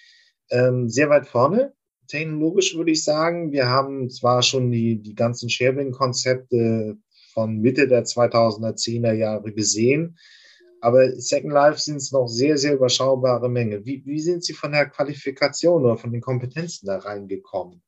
ähm, 0.51 0.89
sehr 0.89 1.11
weit 1.11 1.27
vorne, 1.27 1.75
technologisch 2.07 2.77
würde 2.77 2.93
ich 2.93 3.05
sagen. 3.05 3.53
Wir 3.53 3.67
haben 3.67 4.11
zwar 4.11 4.43
schon 4.43 4.71
die, 4.71 5.01
die 5.01 5.15
ganzen 5.15 5.49
Sharing-Konzepte 5.49 6.97
von 7.33 7.59
Mitte 7.59 7.89
der 7.89 8.05
2010er 8.05 9.13
Jahre 9.13 9.53
gesehen, 9.53 10.19
aber 10.81 11.11
Second 11.13 11.53
Life 11.53 11.79
sind 11.79 11.97
es 11.97 12.11
noch 12.13 12.27
sehr, 12.27 12.57
sehr 12.57 12.75
überschaubare 12.75 13.49
Menge. 13.49 13.85
Wie, 13.85 14.03
wie 14.07 14.21
sind 14.21 14.45
Sie 14.45 14.55
von 14.55 14.73
der 14.73 14.87
Qualifikation 14.87 15.85
oder 15.85 15.97
von 15.97 16.13
den 16.13 16.23
Kompetenzen 16.23 16.87
da 16.87 16.99
reingekommen? 16.99 17.83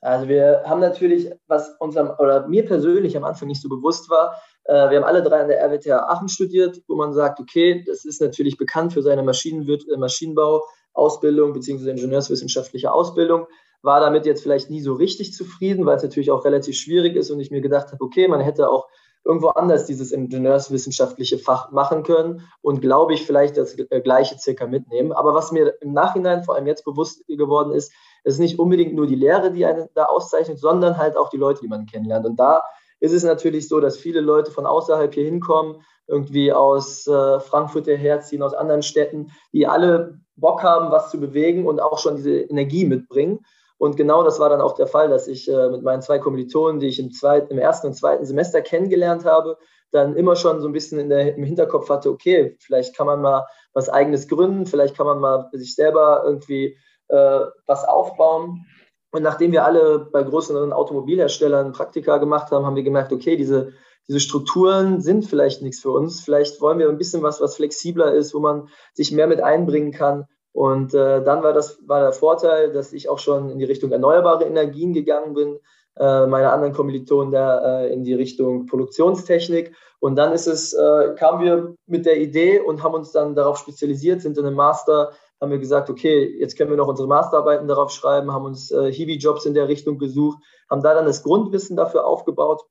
Also 0.00 0.28
wir 0.28 0.62
haben 0.64 0.80
natürlich, 0.80 1.30
was 1.46 1.76
uns 1.78 1.96
am, 1.98 2.10
oder 2.18 2.48
mir 2.48 2.64
persönlich 2.64 3.16
am 3.18 3.24
Anfang 3.24 3.48
nicht 3.48 3.60
so 3.60 3.68
bewusst 3.68 4.08
war, 4.08 4.40
äh, 4.64 4.88
wir 4.88 4.96
haben 4.96 5.04
alle 5.04 5.22
drei 5.22 5.40
an 5.40 5.48
der 5.48 5.60
RWTH 5.60 5.90
Aachen 5.90 6.28
studiert, 6.30 6.82
wo 6.88 6.96
man 6.96 7.12
sagt, 7.12 7.38
okay, 7.38 7.84
das 7.86 8.06
ist 8.06 8.20
natürlich 8.20 8.56
bekannt 8.56 8.94
für 8.94 9.02
seine 9.02 9.22
Maschinenwirt 9.22 9.84
äh, 9.92 9.98
Maschinenbau-Ausbildung 9.98 11.52
bzw. 11.52 11.90
ingenieurswissenschaftliche 11.90 12.90
Ausbildung, 12.90 13.46
war 13.82 14.00
damit 14.00 14.26
jetzt 14.26 14.42
vielleicht 14.42 14.70
nie 14.70 14.80
so 14.80 14.94
richtig 14.94 15.32
zufrieden, 15.32 15.86
weil 15.86 15.96
es 15.96 16.02
natürlich 16.02 16.30
auch 16.30 16.44
relativ 16.44 16.76
schwierig 16.76 17.16
ist 17.16 17.30
und 17.30 17.40
ich 17.40 17.50
mir 17.50 17.60
gedacht 17.60 17.92
habe, 17.92 18.04
okay, 18.04 18.28
man 18.28 18.40
hätte 18.40 18.68
auch 18.68 18.88
irgendwo 19.24 19.48
anders 19.48 19.84
dieses 19.84 20.12
ingenieurswissenschaftliche 20.12 21.38
Fach 21.38 21.70
machen 21.72 22.02
können 22.02 22.48
und 22.62 22.80
glaube 22.80 23.14
ich 23.14 23.26
vielleicht 23.26 23.56
das 23.56 23.78
äh, 23.78 24.00
gleiche 24.00 24.38
circa 24.38 24.66
mitnehmen. 24.66 25.12
Aber 25.12 25.34
was 25.34 25.52
mir 25.52 25.74
im 25.82 25.92
Nachhinein 25.92 26.42
vor 26.42 26.54
allem 26.54 26.66
jetzt 26.66 26.84
bewusst 26.84 27.26
geworden 27.26 27.72
ist, 27.72 27.92
ist 28.24 28.38
nicht 28.38 28.58
unbedingt 28.58 28.94
nur 28.94 29.06
die 29.06 29.14
Lehre, 29.14 29.52
die 29.52 29.64
einen 29.66 29.88
da 29.94 30.04
auszeichnet, 30.04 30.58
sondern 30.58 30.96
halt 30.96 31.16
auch 31.16 31.28
die 31.28 31.36
Leute, 31.36 31.60
die 31.60 31.68
man 31.68 31.86
kennenlernt. 31.86 32.26
Und 32.26 32.36
da 32.36 32.62
ist 33.00 33.12
es 33.12 33.22
natürlich 33.22 33.68
so, 33.68 33.80
dass 33.80 33.96
viele 33.96 34.20
Leute 34.20 34.50
von 34.50 34.66
außerhalb 34.66 35.12
hier 35.12 35.24
hinkommen, 35.24 35.82
irgendwie 36.06 36.52
aus 36.52 37.06
äh, 37.06 37.40
Frankfurt 37.40 37.86
herziehen, 37.86 38.42
aus 38.42 38.52
anderen 38.52 38.82
Städten, 38.82 39.30
die 39.52 39.66
alle 39.66 40.18
Bock 40.36 40.62
haben, 40.62 40.90
was 40.90 41.10
zu 41.10 41.20
bewegen 41.20 41.66
und 41.66 41.80
auch 41.80 41.98
schon 41.98 42.16
diese 42.16 42.40
Energie 42.40 42.84
mitbringen. 42.84 43.40
Und 43.80 43.96
genau 43.96 44.22
das 44.22 44.38
war 44.38 44.50
dann 44.50 44.60
auch 44.60 44.74
der 44.74 44.86
Fall, 44.86 45.08
dass 45.08 45.26
ich 45.26 45.50
äh, 45.50 45.70
mit 45.70 45.82
meinen 45.82 46.02
zwei 46.02 46.18
Kommilitonen, 46.18 46.80
die 46.80 46.88
ich 46.88 46.98
im, 46.98 47.12
zweiten, 47.12 47.50
im 47.50 47.58
ersten 47.58 47.86
und 47.86 47.94
zweiten 47.94 48.26
Semester 48.26 48.60
kennengelernt 48.60 49.24
habe, 49.24 49.56
dann 49.90 50.16
immer 50.16 50.36
schon 50.36 50.60
so 50.60 50.68
ein 50.68 50.74
bisschen 50.74 51.08
der, 51.08 51.34
im 51.34 51.44
Hinterkopf 51.44 51.88
hatte, 51.88 52.10
okay, 52.10 52.58
vielleicht 52.60 52.94
kann 52.94 53.06
man 53.06 53.22
mal 53.22 53.46
was 53.72 53.88
eigenes 53.88 54.28
gründen, 54.28 54.66
vielleicht 54.66 54.94
kann 54.94 55.06
man 55.06 55.18
mal 55.18 55.48
sich 55.52 55.74
selber 55.74 56.24
irgendwie 56.26 56.76
äh, 57.08 57.40
was 57.66 57.88
aufbauen. 57.88 58.66
Und 59.12 59.22
nachdem 59.22 59.50
wir 59.52 59.64
alle 59.64 60.10
bei 60.12 60.24
größeren 60.24 60.74
Automobilherstellern 60.74 61.72
Praktika 61.72 62.18
gemacht 62.18 62.50
haben, 62.50 62.66
haben 62.66 62.76
wir 62.76 62.82
gemerkt, 62.82 63.14
okay, 63.14 63.38
diese, 63.38 63.72
diese 64.06 64.20
Strukturen 64.20 65.00
sind 65.00 65.24
vielleicht 65.24 65.62
nichts 65.62 65.80
für 65.80 65.92
uns. 65.92 66.20
Vielleicht 66.20 66.60
wollen 66.60 66.78
wir 66.78 66.90
ein 66.90 66.98
bisschen 66.98 67.22
was, 67.22 67.40
was 67.40 67.56
flexibler 67.56 68.12
ist, 68.12 68.34
wo 68.34 68.40
man 68.40 68.68
sich 68.92 69.10
mehr 69.10 69.26
mit 69.26 69.40
einbringen 69.40 69.92
kann. 69.92 70.26
Und 70.52 70.94
äh, 70.94 71.22
dann 71.22 71.42
war 71.42 71.52
das 71.52 71.78
war 71.86 72.00
der 72.00 72.12
Vorteil, 72.12 72.72
dass 72.72 72.92
ich 72.92 73.08
auch 73.08 73.18
schon 73.18 73.50
in 73.50 73.58
die 73.58 73.64
Richtung 73.64 73.92
erneuerbare 73.92 74.44
Energien 74.44 74.92
gegangen 74.92 75.34
bin, 75.34 75.58
äh, 75.96 76.26
meine 76.26 76.50
anderen 76.50 76.72
Kommilitonen 76.72 77.32
da 77.32 77.82
äh, 77.82 77.92
in 77.92 78.02
die 78.04 78.14
Richtung 78.14 78.66
Produktionstechnik. 78.66 79.74
Und 80.00 80.16
dann 80.16 80.32
ist 80.32 80.46
es, 80.46 80.72
äh, 80.72 81.14
kamen 81.16 81.44
wir 81.44 81.74
mit 81.86 82.06
der 82.06 82.20
Idee 82.20 82.58
und 82.60 82.82
haben 82.82 82.94
uns 82.94 83.12
dann 83.12 83.34
darauf 83.34 83.58
spezialisiert, 83.58 84.22
sind 84.22 84.38
in 84.38 84.46
einem 84.46 84.56
Master 84.56 85.12
haben 85.40 85.50
wir 85.50 85.58
gesagt, 85.58 85.88
okay, 85.88 86.36
jetzt 86.38 86.56
können 86.56 86.70
wir 86.70 86.76
noch 86.76 86.88
unsere 86.88 87.08
Masterarbeiten 87.08 87.66
darauf 87.66 87.90
schreiben, 87.90 88.32
haben 88.32 88.44
uns 88.44 88.70
äh, 88.70 88.92
Hiwi-Jobs 88.92 89.46
in 89.46 89.54
der 89.54 89.68
Richtung 89.68 89.98
gesucht, 89.98 90.38
haben 90.68 90.82
da 90.82 90.94
dann 90.94 91.06
das 91.06 91.22
Grundwissen 91.22 91.76
dafür 91.76 92.04
aufgebaut 92.06 92.62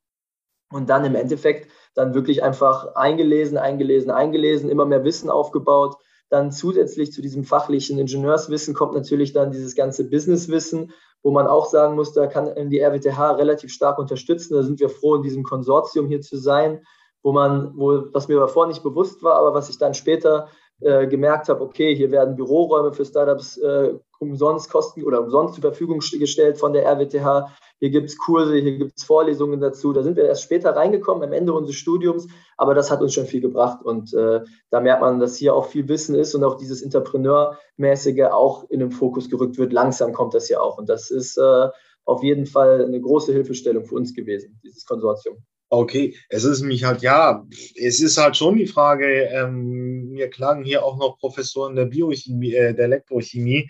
und 0.72 0.90
dann 0.90 1.04
im 1.04 1.16
Endeffekt 1.16 1.72
dann 1.96 2.14
wirklich 2.14 2.44
einfach 2.44 2.96
eingelesen, 2.96 3.58
eingelesen, 3.58 4.12
eingelesen, 4.12 4.70
immer 4.70 4.86
mehr 4.86 5.04
Wissen 5.04 5.32
aufgebaut. 5.32 5.98
Dann 6.30 6.52
zusätzlich 6.52 7.12
zu 7.12 7.22
diesem 7.22 7.44
fachlichen 7.44 7.98
Ingenieurswissen 7.98 8.74
kommt 8.74 8.94
natürlich 8.94 9.34
dann 9.34 9.52
dieses 9.52 9.76
ganze 9.76 10.10
Businesswissen, 10.10 10.92
wo 11.24 11.32
man 11.32 11.48
auch 11.48 11.66
sagen 11.66 11.96
muss, 11.96 12.14
da 12.14 12.28
kann 12.28 12.70
die 12.70 12.80
RWTH 12.80 13.38
relativ 13.38 13.72
stark 13.72 14.00
unterstützen. 14.00 14.54
Da 14.54 14.64
sind 14.64 14.80
wir 14.80 14.90
froh, 14.90 15.16
in 15.16 15.24
diesem 15.24 15.44
Konsortium 15.44 16.08
hier 16.08 16.22
zu 16.22 16.38
sein, 16.38 16.86
wo 17.24 17.32
man, 17.32 17.74
wo, 17.76 18.06
was 18.14 18.28
mir 18.28 18.40
davor 18.40 18.68
nicht 18.68 18.84
bewusst 18.84 19.24
war, 19.24 19.36
aber 19.36 19.54
was 19.54 19.70
ich 19.70 19.78
dann 19.78 19.94
später 19.94 20.48
äh, 20.82 21.08
gemerkt 21.08 21.50
habe, 21.50 21.62
okay, 21.62 21.94
hier 21.94 22.12
werden 22.12 22.36
Büroräume 22.36 22.94
für 22.94 23.04
Startups 23.04 23.58
äh, 23.58 23.96
umsonst 24.20 24.70
kosten 24.70 25.04
oder 25.04 25.22
umsonst 25.22 25.56
zur 25.56 25.62
Verfügung 25.62 26.00
gestellt 26.00 26.58
von 26.58 26.72
der 26.72 26.86
RWTH. 26.86 27.52
Hier 27.80 27.90
gibt 27.90 28.10
es 28.10 28.18
Kurse, 28.18 28.56
hier 28.56 28.78
gibt 28.78 28.98
es 28.98 29.04
Vorlesungen 29.04 29.62
dazu. 29.62 29.94
Da 29.94 30.04
sind 30.04 30.18
wir 30.18 30.26
erst 30.26 30.44
später 30.44 30.76
reingekommen, 30.76 31.24
am 31.24 31.34
Ende 31.34 31.54
unseres 31.54 31.78
Studiums, 31.78 32.28
aber 32.58 32.74
das 32.74 32.92
hat 32.92 33.02
uns 33.02 33.14
schon 33.14 33.26
viel 33.26 33.42
gebracht. 33.42 33.84
Und 33.84 34.14
äh, 34.14 34.42
da 34.70 34.82
merkt 34.82 35.02
man, 35.02 35.20
dass 35.20 35.38
hier 35.38 35.56
auch 35.56 35.68
viel 35.68 35.88
Wissen 35.88 36.16
ist 36.16 36.36
und 36.36 36.44
auch 36.44 36.56
dieses 36.56 36.82
Entrepreneurmäßige 36.82 38.26
auch 38.32 38.70
in 38.70 38.82
den 38.82 38.92
Fokus 38.92 39.30
gerückt 39.30 39.58
wird. 39.58 39.72
Langsam 39.72 40.14
kommt 40.14 40.34
das 40.34 40.50
ja 40.50 40.60
auch. 40.60 40.78
Und 40.78 40.90
das 40.90 41.10
ist 41.10 41.38
äh, 41.38 41.68
auf 42.04 42.24
jeden 42.24 42.46
Fall 42.46 42.84
eine 42.84 43.00
große 43.00 43.32
Hilfestellung 43.32 43.86
für 43.86 43.96
uns 43.96 44.14
gewesen, 44.14 44.60
dieses 44.64 44.86
Konsortium. 44.86 45.38
Okay, 45.72 46.16
es 46.30 46.44
ist 46.46 46.64
mich 46.64 46.84
halt, 46.84 47.04
ja, 47.04 47.46
es 47.76 48.02
ist 48.02 48.18
halt 48.18 48.36
schon 48.36 48.56
die 48.56 48.66
Frage, 48.66 49.30
ähm, 49.32 50.10
mir 50.10 50.28
klagen 50.28 50.64
hier 50.64 50.84
auch 50.84 50.98
noch 50.98 51.20
Professoren 51.20 51.76
der 51.76 51.86
Biochemie, 51.86 52.56
äh, 52.56 52.74
der 52.74 52.86
Elektrochemie, 52.86 53.70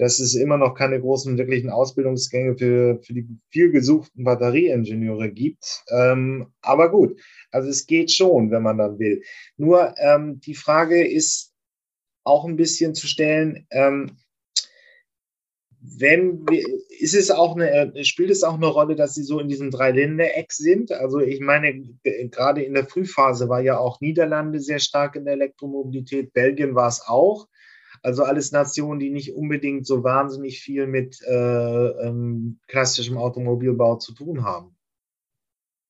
dass 0.00 0.18
es 0.18 0.34
immer 0.34 0.56
noch 0.56 0.74
keine 0.74 0.98
großen 0.98 1.36
wirklichen 1.36 1.68
Ausbildungsgänge 1.68 2.56
für, 2.56 3.02
für 3.02 3.12
die 3.12 3.28
viel 3.50 3.70
gesuchten 3.70 4.24
Batterieingenieure 4.24 5.30
gibt. 5.30 5.84
Ähm, 5.90 6.46
aber 6.62 6.90
gut, 6.90 7.20
also 7.50 7.68
es 7.68 7.86
geht 7.86 8.10
schon, 8.10 8.50
wenn 8.50 8.62
man 8.62 8.78
dann 8.78 8.98
will. 8.98 9.22
Nur 9.58 9.94
ähm, 9.98 10.40
die 10.40 10.54
Frage 10.54 11.06
ist 11.06 11.52
auch 12.24 12.46
ein 12.46 12.56
bisschen 12.56 12.94
zu 12.94 13.06
stellen, 13.06 13.66
ähm, 13.70 14.16
wenn 15.82 16.46
ist 16.98 17.14
es 17.14 17.30
auch 17.30 17.54
eine, 17.54 17.92
spielt 18.04 18.30
es 18.30 18.42
auch 18.42 18.54
eine 18.54 18.68
Rolle, 18.68 18.96
dass 18.96 19.14
sie 19.14 19.22
so 19.22 19.38
in 19.38 19.48
diesem 19.48 19.70
Dreiländereck 19.70 20.50
sind? 20.50 20.92
Also 20.92 21.20
ich 21.20 21.40
meine, 21.40 21.74
gerade 22.30 22.62
in 22.62 22.72
der 22.72 22.86
Frühphase 22.86 23.50
war 23.50 23.60
ja 23.60 23.78
auch 23.78 24.00
Niederlande 24.00 24.60
sehr 24.60 24.78
stark 24.78 25.16
in 25.16 25.26
der 25.26 25.34
Elektromobilität, 25.34 26.32
Belgien 26.32 26.74
war 26.74 26.88
es 26.88 27.02
auch. 27.06 27.48
Also 28.02 28.24
alles 28.24 28.52
Nationen, 28.52 28.98
die 28.98 29.10
nicht 29.10 29.34
unbedingt 29.34 29.86
so 29.86 30.02
wahnsinnig 30.04 30.60
viel 30.60 30.86
mit 30.86 31.20
äh, 31.22 31.88
ähm, 32.06 32.58
klassischem 32.66 33.18
Automobilbau 33.18 33.96
zu 33.96 34.14
tun 34.14 34.44
haben. 34.44 34.76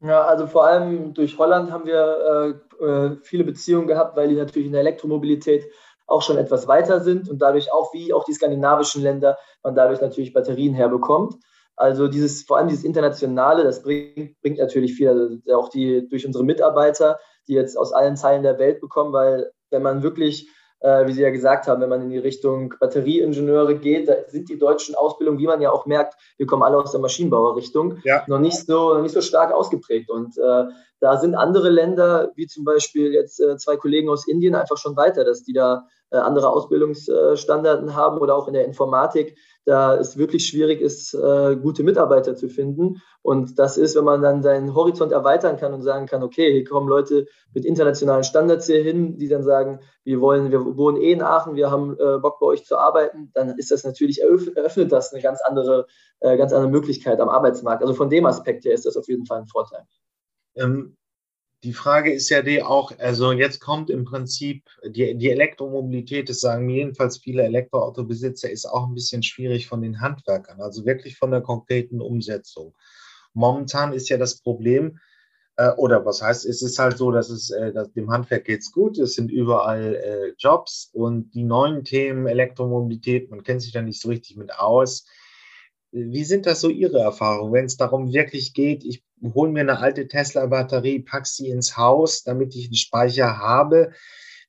Ja, 0.03 0.23
also 0.23 0.47
vor 0.47 0.67
allem 0.67 1.15
durch 1.15 1.39
Holland 1.39 1.71
haben 1.71 1.87
wir 1.87 2.57
äh, 2.81 2.85
äh 2.85 3.17
viele 3.23 3.45
Beziehungen 3.45 3.87
gehabt, 3.87 4.17
weil 4.17 4.29
die 4.29 4.35
natürlich 4.35 4.67
in 4.67 4.73
der 4.73 4.81
Elektromobilität 4.81 5.65
auch 6.07 6.23
schon 6.23 6.39
etwas 6.39 6.67
weiter 6.67 7.01
sind 7.01 7.29
und 7.29 7.41
dadurch 7.41 7.73
auch 7.73 7.95
wie 7.95 8.13
auch 8.13 8.25
die 8.25 8.33
skandinavischen 8.33 9.03
Länder 9.03 9.39
man 9.63 9.75
dadurch 9.75 10.01
natürlich 10.01 10.33
Batterien 10.33 10.75
herbekommt. 10.75 11.37
Also 11.77 12.09
dieses, 12.09 12.43
vor 12.43 12.59
allem 12.59 12.69
dieses 12.69 12.85
Internationale, 12.85 13.63
das 13.63 13.83
bringt, 13.83 14.39
bringt 14.41 14.59
natürlich 14.59 14.95
viel, 14.95 15.09
also 15.09 15.39
auch 15.55 15.69
die 15.69 16.09
durch 16.09 16.27
unsere 16.27 16.45
Mitarbeiter, 16.45 17.19
die 17.47 17.55
jetzt 17.55 17.79
aus 17.79 17.93
allen 17.93 18.17
Teilen 18.17 18.43
der 18.43 18.59
Welt 18.59 18.81
bekommen, 18.81 19.13
weil 19.13 19.53
wenn 19.71 19.83
man 19.83 20.03
wirklich 20.03 20.51
äh, 20.81 21.07
wie 21.07 21.13
Sie 21.13 21.23
ja 21.23 21.31
gesagt 21.31 21.67
haben, 21.67 21.81
wenn 21.83 21.89
man 21.89 22.03
in 22.03 22.11
die 22.11 22.19
Richtung 22.19 22.75
Batterieingenieure 22.81 23.77
geht, 23.77 24.09
da 24.09 24.15
sind 24.29 24.49
die 24.49 24.59
deutschen 24.59 24.95
Ausbildungen, 24.95 25.39
wie 25.39 25.47
man 25.47 25.61
ja 25.61 25.71
auch 25.71 25.87
merkt, 25.87 26.15
wir 26.37 26.47
kommen 26.47 26.63
alle 26.63 26.79
aus 26.79 26.93
der 26.93 27.01
Maschinenbauerrichtung, 27.01 27.99
ja. 28.05 28.25
noch, 28.27 28.39
nicht 28.39 28.67
so, 28.67 28.95
noch 28.95 29.03
nicht 29.03 29.15
so 29.15 29.21
stark 29.21 29.53
ausgeprägt. 29.53 30.11
Und 30.11 30.39
äh, 30.39 30.65
da 31.01 31.17
sind 31.17 31.35
andere 31.35 31.71
Länder, 31.71 32.31
wie 32.35 32.47
zum 32.47 32.65
Beispiel 32.65 33.13
jetzt 33.13 33.41
äh, 33.41 33.57
zwei 33.57 33.77
Kollegen 33.77 34.09
aus 34.09 34.27
Indien, 34.27 34.55
einfach 34.55 34.77
schon 34.77 34.97
weiter, 34.97 35.25
dass 35.25 35.43
die 35.43 35.53
da 35.53 35.87
äh, 36.11 36.17
andere 36.17 36.51
Ausbildungsstandards 36.51 37.95
haben 37.95 38.19
oder 38.19 38.35
auch 38.37 38.49
in 38.49 38.55
der 38.55 38.65
Informatik, 38.65 39.37
da 39.65 39.97
es 39.97 40.17
wirklich 40.17 40.47
schwierig 40.47 40.81
ist, 40.81 41.15
äh, 41.15 41.57
gute 41.57 41.83
Mitarbeiter 41.83 42.35
zu 42.35 42.49
finden. 42.49 43.03
Und 43.23 43.59
das 43.59 43.77
ist, 43.77 43.97
wenn 43.97 44.05
man 44.05 44.23
dann 44.23 44.43
seinen 44.43 44.75
Horizont 44.75 45.13
erweitern 45.13 45.57
kann 45.57 45.75
und 45.75 45.83
sagen 45.83 46.07
kann, 46.07 46.23
okay, 46.23 46.53
hier 46.53 46.65
kommen 46.65 46.89
Leute 46.89 47.27
mit 47.53 47.65
internationalen 47.65 48.25
Standards 48.25 48.67
hier 48.67 48.83
hin, 48.83 49.19
die 49.19 49.29
dann 49.29 49.43
sagen, 49.43 49.81
wir 50.05 50.21
wollen, 50.21 50.51
wir 50.51 50.77
wohnen 50.77 51.01
eh 51.01 51.13
in 51.13 51.23
Aachen, 51.23 51.57
wir 51.57 51.71
haben 51.71 51.97
äh, 51.99 52.19
Bock 52.19 52.39
bei 52.41 52.47
euch 52.47 52.65
zu 52.65 52.79
arbeiten, 52.79 53.31
dann 53.35 53.59
ist 53.59 53.71
das 53.71 53.85
natürlich, 53.85 54.23
eröffnet 54.23 54.93
das 54.93 55.13
eine 55.13 55.23
ganz 55.23 55.41
andere, 55.43 55.87
ganz 56.21 56.53
andere 56.53 56.71
Möglichkeit 56.71 57.19
am 57.21 57.31
Arbeitsmarkt. 57.31 57.83
Also 57.83 57.95
von 57.95 58.11
dem 58.11 58.27
Aspekt 58.27 58.67
her 58.67 58.75
ist 58.75 58.85
das 58.85 58.97
auf 58.97 59.09
jeden 59.09 59.25
Fall 59.25 59.41
ein 59.41 59.47
Vorteil. 59.47 59.87
Ähm, 60.55 60.97
die 61.63 61.75
Frage 61.75 62.13
ist 62.13 62.31
ja 62.31 62.43
die 62.43 62.63
auch, 62.63 62.99
also 62.99 63.33
jetzt 63.33 63.61
kommt 63.61 63.91
im 63.91 64.05
Prinzip 64.05 64.65
die, 64.85 65.17
die 65.17 65.31
Elektromobilität, 65.31 66.29
das 66.29 66.41
sagen 66.41 66.67
mir 66.67 66.77
jedenfalls 66.77 67.19
viele 67.19 67.43
Elektroautobesitzer, 67.43 68.51
ist 68.51 68.67
auch 68.67 68.87
ein 68.87 68.95
bisschen 68.95 69.23
schwierig 69.23 69.67
von 69.67 69.83
den 69.83 70.01
Handwerkern, 70.01 70.61
also 70.61 70.87
wirklich 70.87 71.19
von 71.19 71.31
der 71.31 71.43
konkreten 71.43 72.01
Umsetzung. 72.01 72.75
Momentan 73.35 73.93
ist 73.93 74.09
ja 74.09 74.17
das 74.17 74.41
Problem, 74.41 74.99
äh, 75.57 75.71
oder 75.77 76.07
was 76.07 76.23
heißt, 76.23 76.47
es 76.47 76.63
ist 76.63 76.79
halt 76.79 76.97
so, 76.97 77.11
dass 77.11 77.29
es 77.29 77.51
äh, 77.51 77.73
dass 77.73 77.93
dem 77.93 78.11
Handwerk 78.11 78.47
geht's 78.47 78.73
gut, 78.73 78.99
es 78.99 79.15
sind 79.15 79.31
überall 79.31 79.97
äh, 79.97 80.33
Jobs 80.39 80.89
und 80.95 81.35
die 81.35 81.45
neuen 81.45 81.85
Themen 81.85 82.27
Elektromobilität, 82.27 83.31
man 83.31 83.43
kennt 83.43 83.61
sich 83.61 83.73
da 83.73 83.83
nicht 83.83 84.01
so 84.01 84.09
richtig 84.09 84.37
mit 84.37 84.55
aus, 84.55 85.05
wie 85.93 86.25
sind 86.25 86.47
das 86.47 86.61
so 86.61 86.69
Ihre 86.69 87.01
Erfahrungen, 87.01 87.53
wenn 87.53 87.65
es 87.65 87.77
darum 87.77 88.13
wirklich 88.13 88.55
geht, 88.55 88.85
ich 88.85 89.05
hole 89.35 89.51
mir 89.51 89.61
eine 89.61 89.79
alte 89.79 90.07
Tesla-Batterie, 90.09 91.01
pack 91.01 91.27
sie 91.27 91.49
ins 91.49 91.77
Haus, 91.77 92.23
damit 92.23 92.55
ich 92.55 92.67
einen 92.67 92.75
Speicher 92.75 93.39
habe? 93.39 93.93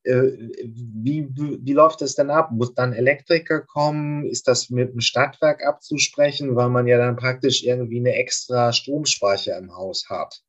Äh, 0.03 0.31
wie, 0.63 1.27
wie 1.35 1.73
läuft 1.73 2.01
das 2.01 2.15
denn 2.15 2.29
ab? 2.29 2.51
Muss 2.51 2.73
dann 2.73 2.93
Elektriker 2.93 3.61
kommen? 3.61 4.25
Ist 4.25 4.47
das 4.47 4.69
mit 4.69 4.93
dem 4.93 5.01
Stadtwerk 5.01 5.65
abzusprechen, 5.65 6.55
weil 6.55 6.69
man 6.69 6.87
ja 6.87 6.97
dann 6.97 7.15
praktisch 7.15 7.63
irgendwie 7.63 7.99
eine 7.99 8.15
extra 8.15 8.71
Stromspeicher 8.73 9.57
im 9.57 9.75
Haus 9.75 10.09
hat? 10.09 10.41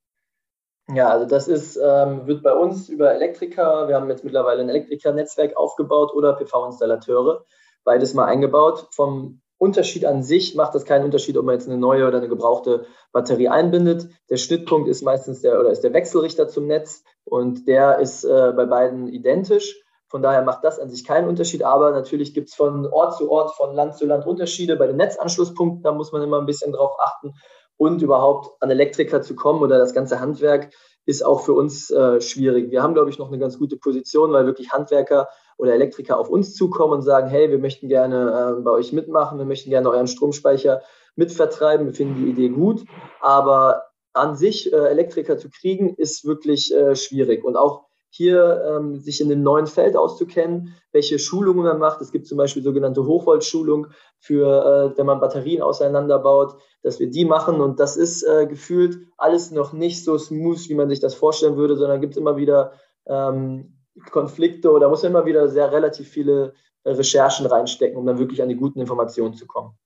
Ja, 0.95 1.11
also 1.11 1.27
das 1.27 1.49
ist, 1.49 1.77
ähm, 1.77 2.27
wird 2.27 2.43
bei 2.43 2.53
uns 2.53 2.89
über 2.89 3.15
Elektriker, 3.15 3.89
wir 3.89 3.95
haben 3.95 4.11
jetzt 4.11 4.25
mittlerweile 4.25 4.63
ein 4.63 4.69
Elektrikernetzwerk 4.69 5.57
aufgebaut 5.57 6.13
oder 6.15 6.35
PV-Installateure, 6.35 7.45
beides 7.85 8.15
mal 8.15 8.27
eingebaut. 8.27 8.89
Vom 8.91 9.43
Unterschied 9.63 10.05
an 10.05 10.25
sich 10.25 10.57
macht 10.57 10.75
das 10.75 10.85
keinen 10.85 11.05
Unterschied, 11.05 11.39
ob 11.39 11.45
man 11.45 11.55
jetzt 11.55 11.69
eine 11.69 11.79
neue 11.79 12.09
oder 12.09 12.19
eine 12.19 12.29
gebrauchte 12.29 12.85
Batterie 13.13 13.49
einbindet. 13.49 14.09
Der 14.29 14.37
Schnittpunkt 14.37 14.89
ist 14.89 15.03
meistens 15.03 15.41
der 15.41 15.61
oder 15.61 15.71
ist 15.71 15.85
der 15.85 15.93
Wechselrichter 15.93 16.49
zum 16.49 16.67
Netz 16.67 17.05
und 17.25 17.69
der 17.69 18.01
ist 18.01 18.25
äh, 18.25 18.53
bei 18.57 18.67
beiden 18.67 19.07
identisch. 19.07 19.81
Von 20.09 20.21
daher 20.21 20.43
macht 20.43 20.65
das 20.65 20.81
an 20.81 20.91
sich 20.91 21.05
keinen 21.05 21.29
Unterschied, 21.29 21.63
aber 21.63 21.93
natürlich 21.93 22.35
gibt 22.35 22.49
es 22.49 22.57
von 22.57 22.87
Ort 22.87 23.17
zu 23.17 23.31
Ort, 23.31 23.55
von 23.55 23.73
Land 23.77 23.97
zu 23.97 24.05
Land 24.05 24.27
Unterschiede. 24.27 24.75
Bei 24.75 24.89
den 24.89 24.97
Netzanschlusspunkten, 24.97 25.85
da 25.85 25.93
muss 25.93 26.11
man 26.11 26.23
immer 26.23 26.41
ein 26.41 26.47
bisschen 26.47 26.73
drauf 26.73 26.97
achten 26.99 27.35
und 27.77 28.03
überhaupt 28.03 28.51
an 28.61 28.69
Elektriker 28.69 29.23
zu 29.23 29.37
kommen 29.37 29.63
oder 29.63 29.79
das 29.79 29.95
ganze 29.95 30.19
Handwerk 30.19 30.71
ist 31.07 31.25
auch 31.25 31.41
für 31.41 31.53
uns 31.53 31.89
äh, 31.91 32.21
schwierig. 32.21 32.73
Wir 32.73 32.83
haben, 32.83 32.95
glaube 32.95 33.11
ich, 33.11 33.19
noch 33.19 33.29
eine 33.29 33.39
ganz 33.39 33.61
gute 33.61 33.77
Position, 33.77 34.33
weil 34.33 34.45
wirklich 34.45 34.73
Handwerker 34.73 35.29
oder 35.59 35.75
Elektriker 35.75 36.19
auf 36.19 36.29
uns 36.29 36.55
zukommen 36.55 36.95
und 36.95 37.03
sagen, 37.03 37.29
hey, 37.29 37.51
wir 37.51 37.59
möchten 37.59 37.89
gerne 37.89 38.57
äh, 38.59 38.61
bei 38.63 38.71
euch 38.71 38.93
mitmachen, 38.93 39.39
wir 39.39 39.47
möchten 39.47 39.71
gerne 39.71 39.91
euren 39.91 40.07
Stromspeicher 40.07 40.83
mitvertreiben, 41.17 41.87
wir 41.87 41.95
finden 41.95 42.25
die 42.25 42.31
Idee 42.31 42.49
gut, 42.49 42.85
aber 43.21 43.85
an 44.13 44.37
sich 44.37 44.73
äh, 44.73 44.77
Elektriker 44.77 45.39
zu 45.39 45.49
kriegen, 45.51 45.95
ist 45.95 46.25
wirklich 46.25 46.75
äh, 46.75 46.95
schwierig. 46.97 47.45
Und 47.45 47.57
auch 47.57 47.87
hier 48.15 48.63
ähm, 48.69 49.01
sich 49.01 49.23
in 49.23 49.31
dem 49.31 49.43
neuen 49.43 49.67
Feld 49.67 49.97
auszukennen, 49.97 50.75
welche 50.93 51.19
Schulungen 51.19 51.65
man 51.65 51.79
macht. 51.79 52.03
Es 52.03 52.13
gibt 52.13 52.27
zum 52.27 52.37
Beispiel 52.37 52.63
sogenannte 52.63 53.07
Hochvoltschulung 53.07 53.87
für, 54.19 54.93
äh, 54.93 54.99
wenn 54.99 55.07
man 55.07 55.19
Batterien 55.19 55.63
auseinanderbaut, 55.63 56.57
dass 56.83 57.01
wir 57.01 57.11
die 57.11 57.25
machen. 57.25 57.63
Und 57.63 57.81
das 57.81 57.97
ist 57.97 58.23
äh, 58.23 58.47
gefühlt 58.47 58.99
alles 59.17 59.51
noch 59.51 59.73
nicht 59.73 60.05
so 60.05 60.19
smooth, 60.19 60.69
wie 60.69 60.75
man 60.75 60.91
sich 60.91 61.01
das 61.01 61.15
vorstellen 61.15 61.57
würde, 61.57 61.75
sondern 61.77 62.03
gibt 62.03 62.19
immer 62.19 62.37
wieder 62.37 62.73
ähm, 63.07 63.79
Konflikte 64.11 64.71
oder 64.71 64.89
muss 64.89 65.05
immer 65.05 65.27
wieder 65.27 65.49
sehr 65.49 65.71
relativ 65.73 66.09
viele 66.09 66.55
äh, 66.85 66.91
Recherchen 66.91 67.47
reinstecken, 67.47 67.97
um 67.97 68.07
dann 68.07 68.19
wirklich 68.19 68.43
an 68.43 68.49
die 68.49 68.57
guten 68.57 68.81
Informationen 68.81 69.35
zu 69.35 69.47
kommen. 69.47 69.77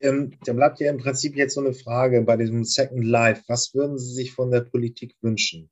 Ähm, 0.00 0.32
da 0.44 0.52
bleibt 0.52 0.80
ja 0.80 0.90
im 0.90 0.98
Prinzip 0.98 1.36
jetzt 1.36 1.54
so 1.54 1.60
eine 1.60 1.74
Frage 1.74 2.22
bei 2.22 2.36
diesem 2.36 2.64
Second 2.64 3.04
Life. 3.04 3.42
Was 3.48 3.74
würden 3.74 3.98
Sie 3.98 4.14
sich 4.14 4.32
von 4.32 4.50
der 4.50 4.60
Politik 4.60 5.16
wünschen? 5.20 5.70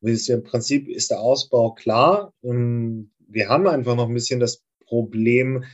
Im 0.00 0.44
Prinzip 0.44 0.88
ist 0.88 1.10
der 1.10 1.20
Ausbau 1.20 1.72
klar. 1.72 2.32
Ähm, 2.42 3.10
wir 3.18 3.48
haben 3.48 3.66
einfach 3.66 3.96
noch 3.96 4.08
ein 4.08 4.14
bisschen 4.14 4.40
das 4.40 4.62
Problem, 4.86 5.64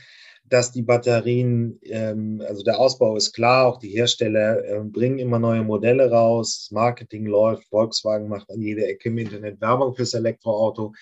dass 0.47 0.71
die 0.71 0.83
Batterien, 0.83 1.79
ähm, 1.83 2.43
also 2.47 2.63
der 2.63 2.79
Ausbau 2.79 3.15
ist 3.17 3.33
klar, 3.33 3.65
auch 3.65 3.79
die 3.79 3.89
Hersteller 3.89 4.63
äh, 4.63 4.79
bringen 4.83 5.19
immer 5.19 5.39
neue 5.39 5.63
Modelle 5.63 6.09
raus, 6.11 6.65
das 6.65 6.71
Marketing 6.71 7.25
läuft, 7.25 7.67
Volkswagen 7.69 8.29
macht 8.29 8.49
an 8.51 8.61
jeder 8.61 8.87
Ecke 8.87 9.09
im 9.09 9.17
Internet 9.17 9.59
Werbung 9.59 9.95
fürs 9.95 10.13
Elektroauto. 10.13 10.93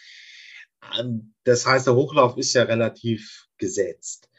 Ähm, 1.00 1.34
das 1.44 1.66
heißt, 1.66 1.88
der 1.88 1.96
Hochlauf 1.96 2.38
ist 2.38 2.54
ja 2.54 2.64
relativ 2.64 3.48
gesetzt. 3.58 4.30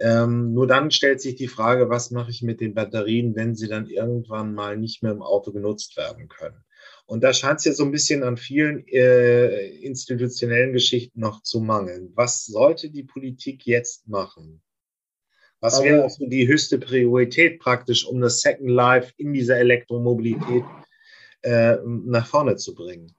Ähm, 0.00 0.52
nur 0.52 0.66
dann 0.66 0.90
stellt 0.90 1.20
sich 1.20 1.36
die 1.36 1.48
Frage, 1.48 1.88
was 1.88 2.10
mache 2.10 2.30
ich 2.30 2.42
mit 2.42 2.60
den 2.60 2.74
Batterien, 2.74 3.34
wenn 3.36 3.54
sie 3.54 3.68
dann 3.68 3.86
irgendwann 3.86 4.52
mal 4.54 4.76
nicht 4.76 5.02
mehr 5.02 5.12
im 5.12 5.22
Auto 5.22 5.52
genutzt 5.52 5.96
werden 5.96 6.28
können? 6.28 6.64
Und 7.06 7.22
da 7.22 7.32
scheint 7.32 7.58
es 7.58 7.66
ja 7.66 7.72
so 7.72 7.84
ein 7.84 7.90
bisschen 7.90 8.22
an 8.22 8.36
vielen 8.36 8.86
äh, 8.88 9.68
institutionellen 9.80 10.72
Geschichten 10.72 11.20
noch 11.20 11.42
zu 11.42 11.60
mangeln. 11.60 12.12
Was 12.14 12.46
sollte 12.46 12.90
die 12.90 13.02
Politik 13.02 13.66
jetzt 13.66 14.08
machen? 14.08 14.62
Was 15.60 15.74
also, 15.74 15.84
wäre 15.84 16.10
so 16.10 16.26
die 16.26 16.48
höchste 16.48 16.78
Priorität 16.78 17.58
praktisch, 17.58 18.06
um 18.06 18.20
das 18.20 18.40
Second 18.40 18.70
Life 18.70 19.12
in 19.16 19.32
dieser 19.32 19.56
Elektromobilität 19.58 20.64
äh, 21.42 21.76
nach 21.84 22.26
vorne 22.26 22.56
zu 22.56 22.74
bringen? 22.74 23.14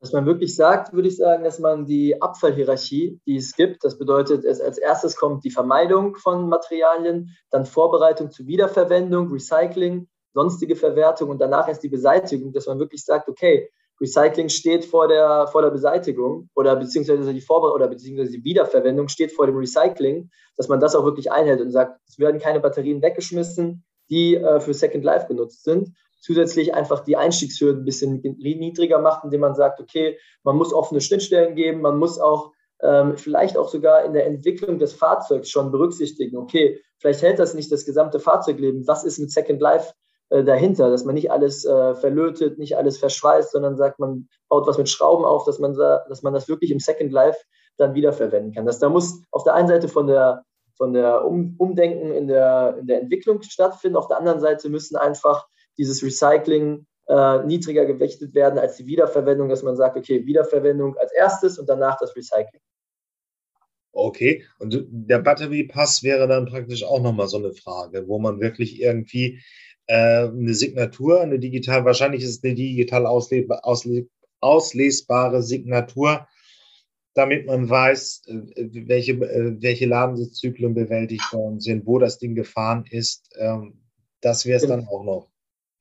Was 0.00 0.12
man 0.12 0.26
wirklich 0.26 0.56
sagt, 0.56 0.92
würde 0.92 1.06
ich 1.06 1.16
sagen, 1.16 1.44
dass 1.44 1.60
man 1.60 1.86
die 1.86 2.20
Abfallhierarchie, 2.20 3.20
die 3.24 3.36
es 3.36 3.54
gibt, 3.54 3.84
das 3.84 3.98
bedeutet, 3.98 4.44
es 4.44 4.60
als 4.60 4.76
erstes 4.78 5.14
kommt 5.14 5.44
die 5.44 5.50
Vermeidung 5.50 6.16
von 6.16 6.48
Materialien, 6.48 7.36
dann 7.50 7.66
Vorbereitung 7.66 8.32
zur 8.32 8.48
Wiederverwendung, 8.48 9.30
Recycling, 9.30 10.08
sonstige 10.34 10.76
Verwertung 10.76 11.30
und 11.30 11.40
danach 11.40 11.68
erst 11.68 11.82
die 11.82 11.88
Beseitigung, 11.88 12.52
dass 12.52 12.66
man 12.66 12.78
wirklich 12.78 13.04
sagt, 13.04 13.28
okay, 13.28 13.68
Recycling 14.00 14.48
steht 14.48 14.84
vor 14.84 15.06
der, 15.06 15.46
vor 15.46 15.62
der 15.62 15.70
Beseitigung 15.70 16.48
oder 16.54 16.74
beziehungsweise 16.76 17.32
die 17.32 17.40
Vorbereitung 17.40 17.76
oder 17.76 17.88
beziehungsweise 17.88 18.32
die 18.32 18.44
Wiederverwendung 18.44 19.08
steht 19.08 19.32
vor 19.32 19.46
dem 19.46 19.56
Recycling, 19.56 20.30
dass 20.56 20.68
man 20.68 20.80
das 20.80 20.96
auch 20.96 21.04
wirklich 21.04 21.30
einhält 21.30 21.60
und 21.60 21.70
sagt, 21.70 22.00
es 22.08 22.18
werden 22.18 22.40
keine 22.40 22.60
Batterien 22.60 23.00
weggeschmissen, 23.00 23.84
die 24.10 24.34
äh, 24.36 24.60
für 24.60 24.74
Second 24.74 25.04
Life 25.04 25.28
genutzt 25.28 25.64
sind. 25.64 25.94
zusätzlich 26.20 26.74
einfach 26.74 27.00
die 27.00 27.16
Einstiegshürden 27.16 27.82
ein 27.82 27.84
bisschen 27.84 28.20
niedriger 28.22 29.00
macht, 29.00 29.24
indem 29.24 29.40
man 29.40 29.54
sagt, 29.54 29.80
okay, 29.80 30.18
man 30.44 30.56
muss 30.56 30.72
offene 30.72 31.00
Schnittstellen 31.00 31.54
geben, 31.54 31.80
man 31.80 31.98
muss 31.98 32.18
auch 32.20 32.52
ähm, 32.80 33.16
vielleicht 33.16 33.56
auch 33.56 33.68
sogar 33.68 34.04
in 34.04 34.12
der 34.12 34.26
Entwicklung 34.26 34.78
des 34.78 34.92
Fahrzeugs 34.92 35.48
schon 35.48 35.70
berücksichtigen, 35.70 36.36
okay, 36.36 36.80
vielleicht 36.98 37.22
hält 37.22 37.38
das 37.38 37.54
nicht 37.54 37.70
das 37.72 37.84
gesamte 37.84 38.20
Fahrzeugleben, 38.20 38.86
was 38.86 39.04
ist 39.04 39.18
mit 39.18 39.30
Second 39.30 39.60
Life 39.60 39.92
äh, 40.32 40.44
dahinter, 40.44 40.90
dass 40.90 41.04
man 41.04 41.14
nicht 41.14 41.30
alles 41.30 41.66
äh, 41.66 41.94
verlötet, 41.94 42.58
nicht 42.58 42.76
alles 42.76 42.96
verschweißt, 42.96 43.52
sondern 43.52 43.76
sagt, 43.76 43.98
man 43.98 44.28
baut 44.48 44.66
was 44.66 44.78
mit 44.78 44.88
Schrauben 44.88 45.26
auf, 45.26 45.44
dass 45.44 45.58
man, 45.58 45.74
dass 45.74 46.22
man 46.22 46.32
das 46.32 46.48
wirklich 46.48 46.70
im 46.70 46.80
Second 46.80 47.12
Life 47.12 47.38
dann 47.76 47.94
wiederverwenden 47.94 48.54
kann. 48.54 48.64
Das, 48.64 48.78
da 48.78 48.88
muss 48.88 49.22
auf 49.30 49.44
der 49.44 49.54
einen 49.54 49.68
Seite 49.68 49.88
von 49.88 50.06
der, 50.06 50.42
von 50.76 50.94
der 50.94 51.26
um 51.26 51.54
Umdenken 51.58 52.12
in 52.12 52.28
der, 52.28 52.76
in 52.80 52.86
der 52.86 53.02
Entwicklung 53.02 53.42
stattfinden, 53.42 53.96
auf 53.96 54.08
der 54.08 54.18
anderen 54.18 54.40
Seite 54.40 54.70
müssen 54.70 54.96
einfach 54.96 55.46
dieses 55.76 56.02
Recycling 56.02 56.86
äh, 57.08 57.44
niedriger 57.44 57.84
gewichtet 57.84 58.34
werden 58.34 58.58
als 58.58 58.76
die 58.76 58.86
Wiederverwendung, 58.86 59.50
dass 59.50 59.62
man 59.62 59.76
sagt, 59.76 59.98
okay, 59.98 60.24
Wiederverwendung 60.24 60.96
als 60.96 61.12
erstes 61.12 61.58
und 61.58 61.68
danach 61.68 61.98
das 61.98 62.16
Recycling. 62.16 62.62
Okay, 63.94 64.44
und 64.58 64.86
der 64.88 65.18
Batteriepass 65.18 66.02
wäre 66.02 66.26
dann 66.26 66.46
praktisch 66.46 66.82
auch 66.84 67.02
nochmal 67.02 67.28
so 67.28 67.36
eine 67.36 67.52
Frage, 67.52 68.08
wo 68.08 68.18
man 68.18 68.40
wirklich 68.40 68.80
irgendwie 68.80 69.42
äh, 69.86 70.28
eine 70.28 70.54
Signatur, 70.54 71.20
eine 71.20 71.38
digital, 71.38 71.84
wahrscheinlich 71.84 72.22
ist 72.22 72.38
es 72.38 72.44
eine 72.44 72.54
digital 72.54 73.06
ausle 73.06 73.46
ausle 73.62 74.06
auslesbare 74.40 75.42
Signatur, 75.42 76.26
damit 77.14 77.46
man 77.46 77.68
weiß, 77.68 78.22
äh, 78.26 78.68
welche, 78.86 79.12
äh, 79.12 79.56
welche 79.60 79.86
Ladensitzzyklen 79.86 80.74
bewältigt 80.74 81.32
worden 81.32 81.60
sind, 81.60 81.86
wo 81.86 81.98
das 81.98 82.18
Ding 82.18 82.34
gefahren 82.34 82.84
ist. 82.90 83.28
Ähm, 83.38 83.82
das 84.20 84.46
wäre 84.46 84.58
es 84.58 84.66
dann 84.66 84.86
auch 84.88 85.04
noch. 85.04 85.28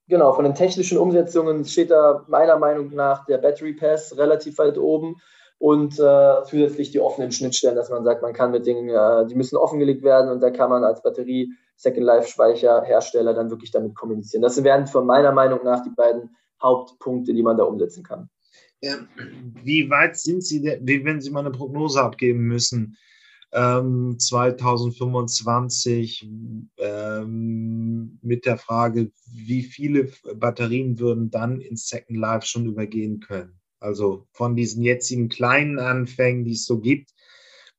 Genau, 0.08 0.34
von 0.34 0.44
den 0.44 0.56
technischen 0.56 0.98
Umsetzungen 0.98 1.64
steht 1.64 1.92
da 1.92 2.26
meiner 2.28 2.58
Meinung 2.58 2.94
nach 2.94 3.26
der 3.26 3.38
Battery 3.38 3.74
Pass 3.74 4.18
relativ 4.18 4.58
weit 4.58 4.78
oben 4.78 5.16
und 5.58 6.00
äh, 6.00 6.44
zusätzlich 6.44 6.92
die 6.92 7.00
offenen 7.00 7.32
Schnittstellen, 7.32 7.76
dass 7.76 7.90
man 7.90 8.04
sagt, 8.04 8.22
man 8.22 8.34
kann 8.34 8.52
mit 8.52 8.66
Dingen, 8.66 8.90
äh, 8.90 9.28
die 9.28 9.36
müssen 9.36 9.58
offengelegt 9.58 10.04
werden 10.04 10.30
und 10.30 10.42
da 10.42 10.50
kann 10.50 10.70
man 10.70 10.84
als 10.84 11.02
Batterie 11.02 11.54
Second 11.82 12.06
Life 12.06 12.28
Speicherhersteller 12.28 13.34
dann 13.34 13.50
wirklich 13.50 13.72
damit 13.72 13.96
kommunizieren. 13.96 14.44
Das 14.44 14.63
wären 14.63 14.86
von 14.86 15.08
meiner 15.08 15.32
Meinung 15.32 15.63
nach 15.63 15.82
die 15.84 15.89
beiden 15.89 16.36
Hauptpunkte, 16.62 17.34
die 17.34 17.41
man 17.41 17.58
da 17.58 17.63
umsetzen 17.63 18.04
kann. 18.04 18.30
Wie 19.63 19.89
weit 19.89 20.15
sind 20.15 20.44
Sie, 20.44 20.63
wenn 20.63 21.22
Sie 21.22 21.32
mal 21.32 21.39
eine 21.39 21.50
Prognose 21.50 22.00
abgeben 22.02 22.41
müssen? 22.41 22.98
Ähm, 23.52 24.15
2025 24.17 26.30
ähm, 26.78 28.20
mit 28.22 28.46
der 28.46 28.58
Frage, 28.58 29.12
wie 29.32 29.63
viele 29.63 30.12
Batterien 30.36 31.00
würden 31.00 31.32
dann 31.32 31.62
in 31.62 31.76
Second 31.76 32.17
Life 32.17 32.46
schon 32.46 32.67
übergehen 32.67 33.20
können? 33.20 33.60
Also 33.80 34.28
von 34.32 34.56
diesen 34.56 34.84
jetzigen 34.84 35.30
kleinen 35.30 35.80
Anfängen, 35.80 36.46
die 36.46 36.54
es 36.54 36.65
so 36.65 36.80
gibt, 36.80 37.12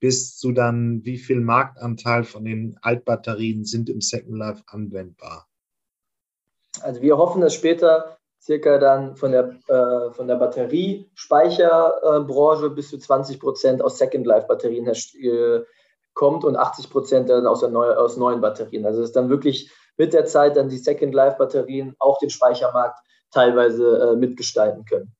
bis 0.02 0.36
zu 0.36 0.50
dann, 0.50 1.04
wie 1.04 1.16
viel 1.16 1.40
Marktanteil 1.40 2.24
von 2.24 2.44
den 2.44 2.76
Altbatterien 2.82 3.64
sind 3.64 3.88
im 3.88 4.00
Second 4.00 4.36
Life 4.36 4.64
anwendbar? 4.66 5.46
Also 6.80 7.00
wir 7.00 7.16
hoffen, 7.16 7.40
dass 7.40 7.54
später 7.54 8.18
circa 8.42 8.78
dann 8.78 9.14
von 9.14 9.30
der, 9.30 9.50
äh, 9.68 10.10
von 10.10 10.26
der 10.26 10.34
Batteriespeicherbranche 10.34 12.70
bis 12.70 12.90
zu 12.90 12.98
20 12.98 13.38
Prozent 13.38 13.80
aus 13.80 13.96
Second 13.96 14.26
Life 14.26 14.48
Batterien 14.48 14.88
äh, 14.88 15.60
kommt 16.14 16.44
und 16.44 16.56
80 16.56 16.90
Prozent 16.90 17.30
dann 17.30 17.46
aus, 17.46 17.62
Neu 17.62 17.92
aus 17.92 18.16
neuen 18.16 18.40
Batterien. 18.40 18.84
Also 18.84 19.02
ist 19.02 19.14
dann 19.14 19.30
wirklich 19.30 19.70
mit 19.96 20.14
der 20.14 20.26
Zeit 20.26 20.56
dann 20.56 20.68
die 20.68 20.78
Second 20.78 21.14
Life 21.14 21.36
Batterien 21.38 21.94
auch 22.00 22.18
den 22.18 22.30
Speichermarkt 22.30 22.98
teilweise 23.30 24.00
äh, 24.00 24.16
mitgestalten 24.16 24.84
können. 24.84 25.14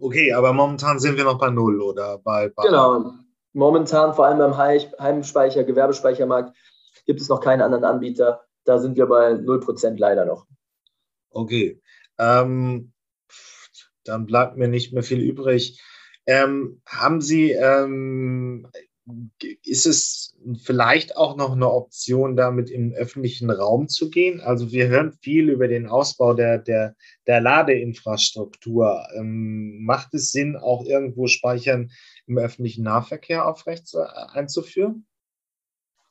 Okay, 0.00 0.32
aber 0.32 0.52
momentan 0.52 0.98
sind 0.98 1.16
wir 1.16 1.22
noch 1.22 1.38
bei 1.38 1.50
Null 1.50 1.80
oder 1.80 2.18
bei. 2.18 2.48
bei 2.48 2.64
genau. 2.64 3.14
Momentan, 3.54 4.14
vor 4.14 4.26
allem 4.26 4.38
beim 4.38 4.56
Heimspeicher, 4.56 5.62
Gewerbespeichermarkt, 5.62 6.56
gibt 7.06 7.20
es 7.20 7.28
noch 7.28 7.40
keinen 7.40 7.62
anderen 7.62 7.84
Anbieter. 7.84 8.44
Da 8.64 8.78
sind 8.78 8.96
wir 8.96 9.06
bei 9.06 9.32
0% 9.32 9.96
leider 9.96 10.24
noch. 10.24 10.46
Okay. 11.30 11.80
Ähm, 12.18 12.92
dann 14.04 14.26
bleibt 14.26 14.56
mir 14.56 14.68
nicht 14.68 14.92
mehr 14.92 15.04
viel 15.04 15.20
übrig. 15.20 15.80
Ähm, 16.26 16.80
haben 16.84 17.20
Sie, 17.20 17.52
ähm, 17.52 18.66
ist 19.64 19.86
es 19.86 20.34
vielleicht 20.62 21.16
auch 21.16 21.36
noch 21.36 21.52
eine 21.52 21.70
Option, 21.70 22.36
damit 22.36 22.70
im 22.70 22.92
öffentlichen 22.92 23.50
Raum 23.50 23.88
zu 23.88 24.10
gehen? 24.10 24.40
Also 24.40 24.72
wir 24.72 24.88
hören 24.88 25.12
viel 25.12 25.50
über 25.50 25.68
den 25.68 25.86
Ausbau 25.86 26.34
der, 26.34 26.58
der, 26.58 26.96
der 27.26 27.40
Ladeinfrastruktur. 27.40 29.06
Ähm, 29.16 29.84
macht 29.84 30.14
es 30.14 30.32
Sinn, 30.32 30.56
auch 30.56 30.84
irgendwo 30.86 31.26
Speichern 31.26 31.90
im 32.26 32.38
öffentlichen 32.38 32.84
Nahverkehr 32.84 33.46
aufrecht 33.46 33.86
zu, 33.86 34.00
einzuführen? 34.32 35.06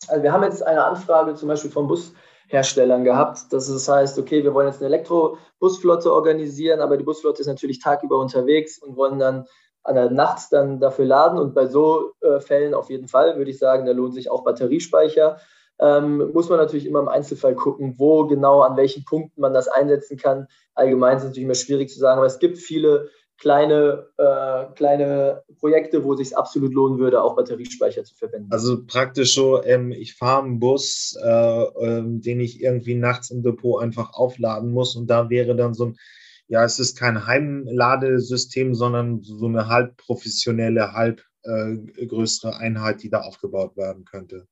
Also 0.07 0.23
wir 0.23 0.31
haben 0.31 0.43
jetzt 0.43 0.65
eine 0.65 0.83
Anfrage 0.83 1.35
zum 1.35 1.47
Beispiel 1.47 1.71
vom 1.71 1.87
Busherstellern 1.87 3.03
gehabt, 3.03 3.51
dass 3.51 3.69
es 3.69 3.87
heißt, 3.87 4.19
okay, 4.19 4.43
wir 4.43 4.53
wollen 4.53 4.67
jetzt 4.67 4.81
eine 4.81 4.93
Elektrobusflotte 4.93 6.11
organisieren, 6.11 6.81
aber 6.81 6.97
die 6.97 7.03
Busflotte 7.03 7.41
ist 7.41 7.47
natürlich 7.47 7.79
tagüber 7.79 8.19
unterwegs 8.19 8.77
und 8.77 8.95
wollen 8.97 9.19
dann 9.19 9.45
an 9.83 9.95
der 9.95 10.09
nachts 10.09 10.49
dann 10.49 10.79
dafür 10.79 11.05
laden. 11.05 11.37
Und 11.37 11.53
bei 11.53 11.67
so 11.67 12.13
äh, 12.21 12.39
Fällen 12.39 12.73
auf 12.73 12.89
jeden 12.89 13.07
Fall 13.07 13.37
würde 13.37 13.51
ich 13.51 13.59
sagen, 13.59 13.85
da 13.85 13.91
lohnt 13.91 14.13
sich 14.13 14.29
auch 14.29 14.43
Batteriespeicher. 14.43 15.39
Ähm, 15.79 16.31
muss 16.33 16.49
man 16.49 16.59
natürlich 16.59 16.85
immer 16.85 16.99
im 16.99 17.07
Einzelfall 17.07 17.55
gucken, 17.55 17.95
wo 17.97 18.25
genau, 18.25 18.61
an 18.61 18.77
welchen 18.77 19.03
Punkten 19.05 19.41
man 19.41 19.53
das 19.53 19.67
einsetzen 19.67 20.17
kann. 20.17 20.47
Allgemein 20.75 21.17
ist 21.17 21.23
es 21.23 21.29
natürlich 21.29 21.45
immer 21.45 21.55
schwierig 21.55 21.89
zu 21.89 21.99
sagen, 21.99 22.19
aber 22.19 22.27
es 22.27 22.39
gibt 22.39 22.57
viele 22.57 23.09
kleine, 23.43 24.07
äh, 24.17 24.73
kleine 24.73 25.43
Projekte, 25.59 26.05
wo 26.05 26.13
es 26.13 26.19
sich 26.19 26.37
absolut 26.37 26.73
lohnen 26.73 26.97
würde, 26.97 27.21
auch 27.21 27.35
Batteriespeicher 27.35 28.05
zu 28.05 28.15
verwenden. 28.15 28.47
Also 28.51 28.85
praktisch 28.85 29.35
so, 29.35 29.61
ähm, 29.61 29.91
ich 29.91 30.15
fahre 30.15 30.43
einen 30.43 30.61
Bus, 30.61 31.19
äh, 31.21 31.27
ähm, 31.27 32.21
den 32.21 32.39
ich 32.39 32.61
irgendwie 32.61 32.95
nachts 32.95 33.31
im 33.31 33.43
Depot 33.43 33.83
einfach 33.83 34.13
aufladen 34.13 34.71
muss 34.71 34.95
und 34.95 35.07
da 35.07 35.29
wäre 35.29 35.57
dann 35.57 35.73
so 35.73 35.87
ein 35.87 35.97
ja, 36.47 36.63
es 36.63 36.77
ist 36.77 36.97
kein 36.99 37.25
Heimladesystem, 37.25 38.75
sondern 38.75 39.21
so 39.23 39.45
eine 39.45 39.69
halb 39.69 39.97
professionelle, 39.97 40.93
halb 40.93 41.21
äh, 41.43 42.05
größere 42.05 42.57
Einheit, 42.57 43.01
die 43.01 43.09
da 43.09 43.21
aufgebaut 43.21 43.75
werden 43.75 44.05
könnte. 44.05 44.45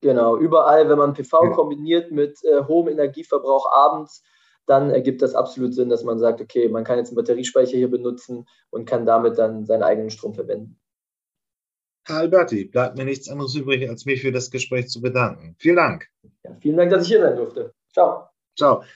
Genau, 0.00 0.36
überall, 0.36 0.88
wenn 0.88 0.98
man 0.98 1.14
PV 1.14 1.44
ja. 1.44 1.50
kombiniert 1.50 2.10
mit 2.10 2.38
äh, 2.44 2.64
hohem 2.64 2.88
Energieverbrauch 2.88 3.70
abends, 3.72 4.22
dann 4.66 4.90
ergibt 4.90 5.22
das 5.22 5.34
absolut 5.34 5.74
Sinn, 5.74 5.88
dass 5.88 6.04
man 6.04 6.18
sagt, 6.18 6.40
okay, 6.40 6.68
man 6.68 6.84
kann 6.84 6.98
jetzt 6.98 7.08
einen 7.08 7.16
Batteriespeicher 7.16 7.76
hier 7.76 7.90
benutzen 7.90 8.46
und 8.70 8.86
kann 8.86 9.06
damit 9.06 9.38
dann 9.38 9.66
seinen 9.66 9.82
eigenen 9.82 10.10
Strom 10.10 10.34
verwenden. 10.34 10.78
Herr 12.06 12.16
Alberti, 12.16 12.66
bleibt 12.66 12.98
mir 12.98 13.04
nichts 13.04 13.28
anderes 13.30 13.54
übrig, 13.54 13.88
als 13.88 14.04
mich 14.04 14.20
für 14.20 14.32
das 14.32 14.50
Gespräch 14.50 14.88
zu 14.88 15.00
bedanken. 15.00 15.56
Vielen 15.58 15.76
Dank. 15.76 16.08
Ja, 16.44 16.56
vielen 16.60 16.76
Dank, 16.76 16.90
dass 16.90 17.04
ich 17.04 17.08
hier 17.08 17.20
sein 17.20 17.36
durfte. 17.36 17.72
Ciao. 17.92 18.28
Ciao. 18.56 18.84